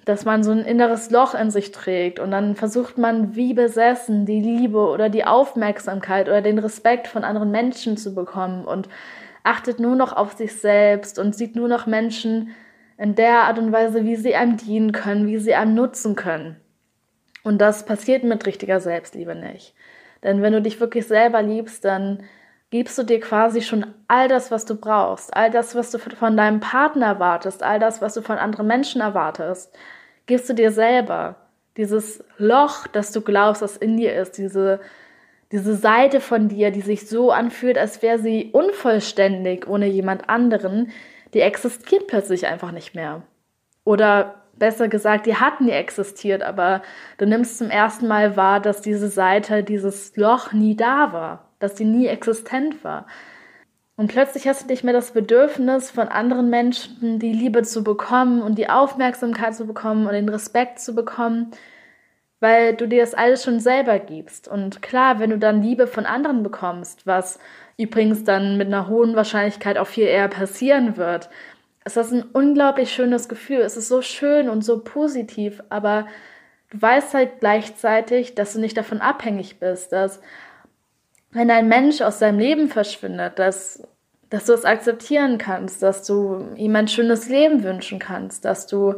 dass 0.05 0.25
man 0.25 0.43
so 0.43 0.51
ein 0.51 0.65
inneres 0.65 1.11
Loch 1.11 1.35
in 1.35 1.51
sich 1.51 1.71
trägt 1.71 2.19
und 2.19 2.31
dann 2.31 2.55
versucht 2.55 2.97
man 2.97 3.35
wie 3.35 3.53
besessen 3.53 4.25
die 4.25 4.41
Liebe 4.41 4.79
oder 4.79 5.09
die 5.09 5.25
Aufmerksamkeit 5.25 6.27
oder 6.27 6.41
den 6.41 6.57
Respekt 6.57 7.07
von 7.07 7.23
anderen 7.23 7.51
Menschen 7.51 7.97
zu 7.97 8.15
bekommen 8.15 8.65
und 8.65 8.89
achtet 9.43 9.79
nur 9.79 9.95
noch 9.95 10.13
auf 10.13 10.33
sich 10.33 10.59
selbst 10.59 11.19
und 11.19 11.35
sieht 11.35 11.55
nur 11.55 11.67
noch 11.67 11.85
Menschen 11.85 12.49
in 12.97 13.15
der 13.15 13.43
Art 13.43 13.59
und 13.59 13.71
Weise, 13.71 14.03
wie 14.03 14.15
sie 14.15 14.35
einem 14.35 14.57
dienen 14.57 14.91
können, 14.91 15.27
wie 15.27 15.37
sie 15.37 15.55
einem 15.55 15.75
nutzen 15.75 16.15
können. 16.15 16.57
Und 17.43 17.59
das 17.59 17.85
passiert 17.85 18.23
mit 18.23 18.45
richtiger 18.45 18.79
Selbstliebe 18.79 19.35
nicht. 19.35 19.73
Denn 20.23 20.41
wenn 20.41 20.53
du 20.53 20.61
dich 20.61 20.79
wirklich 20.79 21.07
selber 21.07 21.41
liebst, 21.41 21.83
dann 21.83 22.23
gibst 22.69 22.97
du 22.97 23.03
dir 23.03 23.19
quasi 23.19 23.61
schon 23.61 23.85
all 24.07 24.27
das, 24.27 24.49
was 24.49 24.65
du 24.65 24.75
brauchst, 24.75 25.35
all 25.35 25.51
das, 25.51 25.75
was 25.75 25.91
du 25.91 25.99
von 25.99 26.37
deinem 26.37 26.59
Partner 26.59 27.07
erwartest, 27.07 27.63
all 27.63 27.79
das, 27.79 28.01
was 28.01 28.13
du 28.13 28.21
von 28.21 28.37
anderen 28.37 28.67
Menschen 28.67 29.01
erwartest, 29.01 29.75
gibst 30.25 30.49
du 30.49 30.53
dir 30.53 30.71
selber. 30.71 31.35
Dieses 31.77 32.23
Loch, 32.37 32.87
das 32.87 33.11
du 33.11 33.21
glaubst, 33.21 33.61
das 33.61 33.77
in 33.77 33.97
dir 33.97 34.15
ist, 34.15 34.37
diese, 34.37 34.79
diese 35.51 35.75
Seite 35.75 36.21
von 36.21 36.47
dir, 36.47 36.71
die 36.71 36.81
sich 36.81 37.07
so 37.09 37.31
anfühlt, 37.31 37.77
als 37.77 38.01
wäre 38.01 38.19
sie 38.19 38.51
unvollständig 38.53 39.67
ohne 39.67 39.87
jemand 39.87 40.29
anderen, 40.29 40.91
die 41.33 41.41
existiert 41.41 42.07
plötzlich 42.07 42.45
einfach 42.47 42.71
nicht 42.71 42.95
mehr. 42.95 43.23
Oder 43.83 44.40
besser 44.61 44.87
gesagt, 44.87 45.25
die 45.25 45.35
hat 45.35 45.59
nie 45.59 45.71
existiert, 45.71 46.43
aber 46.43 46.81
du 47.17 47.25
nimmst 47.25 47.57
zum 47.57 47.69
ersten 47.69 48.07
Mal 48.07 48.37
wahr, 48.37 48.61
dass 48.61 48.81
diese 48.81 49.09
Seite, 49.09 49.63
dieses 49.63 50.15
Loch 50.15 50.53
nie 50.53 50.77
da 50.77 51.11
war 51.11 51.51
dass 51.61 51.77
sie 51.77 51.85
nie 51.85 52.07
existent 52.07 52.83
war. 52.83 53.05
Und 53.95 54.07
plötzlich 54.07 54.47
hast 54.47 54.63
du 54.63 54.67
nicht 54.67 54.83
mehr 54.83 54.93
das 54.93 55.11
Bedürfnis, 55.11 55.91
von 55.91 56.07
anderen 56.07 56.49
Menschen 56.49 57.19
die 57.19 57.33
Liebe 57.33 57.61
zu 57.61 57.83
bekommen 57.83 58.41
und 58.41 58.57
die 58.57 58.69
Aufmerksamkeit 58.69 59.55
zu 59.55 59.65
bekommen 59.67 60.07
und 60.07 60.13
den 60.13 60.29
Respekt 60.29 60.79
zu 60.79 60.95
bekommen, 60.95 61.51
weil 62.39 62.75
du 62.75 62.87
dir 62.87 63.01
das 63.01 63.13
alles 63.13 63.43
schon 63.43 63.59
selber 63.59 63.99
gibst. 63.99 64.47
Und 64.47 64.81
klar, 64.81 65.19
wenn 65.19 65.29
du 65.29 65.37
dann 65.37 65.61
Liebe 65.61 65.85
von 65.85 66.07
anderen 66.07 66.41
bekommst, 66.41 67.05
was 67.05 67.39
übrigens 67.77 68.23
dann 68.23 68.57
mit 68.57 68.67
einer 68.67 68.87
hohen 68.87 69.15
Wahrscheinlichkeit 69.15 69.77
auch 69.77 69.87
viel 69.87 70.05
eher 70.05 70.27
passieren 70.27 70.97
wird, 70.97 71.29
ist 71.85 71.97
das 71.97 72.11
ein 72.11 72.23
unglaublich 72.23 72.91
schönes 72.91 73.27
Gefühl. 73.27 73.61
Es 73.61 73.77
ist 73.77 73.87
so 73.87 74.01
schön 74.01 74.49
und 74.49 74.63
so 74.63 74.79
positiv, 74.83 75.63
aber 75.69 76.07
du 76.69 76.81
weißt 76.81 77.13
halt 77.13 77.39
gleichzeitig, 77.39 78.35
dass 78.35 78.53
du 78.53 78.59
nicht 78.59 78.77
davon 78.77 79.01
abhängig 79.01 79.59
bist, 79.59 79.91
dass 79.91 80.21
wenn 81.31 81.49
ein 81.49 81.67
Mensch 81.67 82.01
aus 82.01 82.19
seinem 82.19 82.39
Leben 82.39 82.67
verschwindet, 82.67 83.39
dass, 83.39 83.87
dass 84.29 84.45
du 84.45 84.53
es 84.53 84.65
akzeptieren 84.65 85.37
kannst, 85.37 85.81
dass 85.81 86.05
du 86.05 86.53
ihm 86.55 86.75
ein 86.75 86.87
schönes 86.87 87.29
Leben 87.29 87.63
wünschen 87.63 87.99
kannst, 87.99 88.45
dass 88.45 88.67
du 88.67 88.95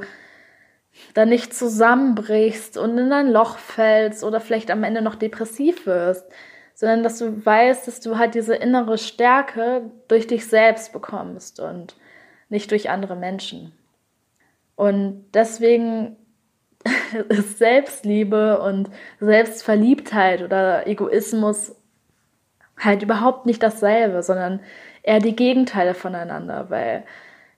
da 1.13 1.25
nicht 1.25 1.53
zusammenbrichst 1.53 2.77
und 2.77 2.97
in 2.97 3.11
ein 3.11 3.31
Loch 3.31 3.57
fällst 3.57 4.23
oder 4.23 4.39
vielleicht 4.39 4.71
am 4.71 4.83
Ende 4.83 5.01
noch 5.01 5.15
depressiv 5.15 5.85
wirst, 5.85 6.25
sondern 6.73 7.03
dass 7.03 7.19
du 7.19 7.45
weißt, 7.45 7.87
dass 7.87 7.99
du 7.99 8.17
halt 8.17 8.35
diese 8.35 8.55
innere 8.55 8.97
Stärke 8.97 9.91
durch 10.07 10.27
dich 10.27 10.47
selbst 10.47 10.91
bekommst 10.91 11.59
und 11.59 11.95
nicht 12.53 12.71
durch 12.71 12.89
andere 12.89 13.17
Menschen. 13.17 13.73
Und 14.75 15.25
deswegen 15.33 16.15
ist 17.29 17.57
Selbstliebe 17.57 18.61
und 18.61 18.89
Selbstverliebtheit 19.19 20.41
oder 20.41 20.87
Egoismus 20.87 21.75
halt 22.79 23.03
überhaupt 23.03 23.45
nicht 23.45 23.61
dasselbe, 23.61 24.23
sondern 24.23 24.61
eher 25.03 25.19
die 25.19 25.35
Gegenteile 25.35 25.93
voneinander, 25.93 26.69
weil 26.69 27.03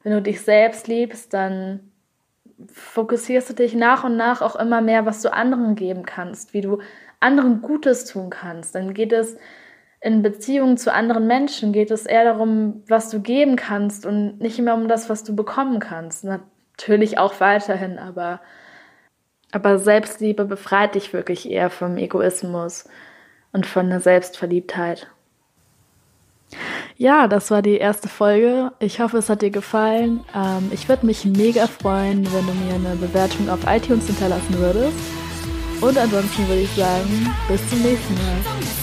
wenn 0.04 0.14
du 0.14 0.22
dich 0.22 0.42
selbst 0.42 0.88
liebst, 0.88 1.34
dann 1.34 1.92
fokussierst 2.72 3.50
du 3.50 3.54
dich 3.54 3.76
nach 3.76 4.04
und 4.04 4.18
nach 4.18 4.42
auch 4.42 4.56
immer 4.56 4.82
mehr, 4.82 5.06
was 5.06 5.22
du 5.22 5.32
anderen 5.32 5.76
geben 5.76 6.06
kannst, 6.06 6.54
wie 6.54 6.62
du 6.62 6.80
anderen 7.20 7.62
Gutes 7.62 8.06
tun 8.06 8.30
kannst. 8.30 8.76
Dann 8.76 8.94
geht 8.94 9.12
es 9.12 9.38
in 10.02 10.22
Beziehungen 10.22 10.78
zu 10.78 10.94
anderen 10.94 11.28
Menschen, 11.28 11.74
geht 11.74 11.92
es 11.92 12.06
eher 12.06 12.26
darum, 12.26 12.84
was 12.88 13.10
du 13.10 13.22
geben 13.22 13.56
kannst 13.56 14.06
und 14.06 14.40
nicht 14.40 14.60
mehr 14.60 14.76
um 14.76 14.88
das, 14.88 15.10
was 15.10 15.24
du 15.24 15.36
bekommen 15.36 15.80
kannst. 15.80 16.24
Natürlich 16.24 17.18
auch 17.18 17.40
weiterhin, 17.40 17.98
aber, 17.98 18.42
aber 19.52 19.80
Selbstliebe 19.80 20.46
befreit 20.46 20.96
dich 20.96 21.14
wirklich 21.14 21.50
eher 21.50 21.70
vom 21.70 21.98
Egoismus 21.98 22.88
und 23.52 23.66
von 23.66 23.90
der 23.90 24.02
Selbstverliebtheit. 24.02 25.08
Ja, 26.98 27.28
das 27.28 27.52
war 27.52 27.62
die 27.62 27.78
erste 27.78 28.08
Folge. 28.08 28.72
Ich 28.80 29.00
hoffe, 29.00 29.18
es 29.18 29.30
hat 29.30 29.42
dir 29.42 29.50
gefallen. 29.50 30.24
Ähm, 30.34 30.70
ich 30.72 30.88
würde 30.88 31.06
mich 31.06 31.26
mega 31.26 31.68
freuen, 31.68 32.26
wenn 32.32 32.46
du 32.46 32.54
mir 32.54 32.76
eine 32.76 32.96
Bewertung 32.96 33.50
auf 33.50 33.60
iTunes 33.68 34.08
hinterlassen 34.08 34.58
würdest. 34.58 34.98
Und 35.82 35.98
ansonsten 35.98 36.48
würde 36.48 36.62
ich 36.62 36.72
sagen, 36.72 37.36
bis 37.50 37.70
zum 37.70 37.82
nächsten 37.82 38.14
Mal. 38.14 38.75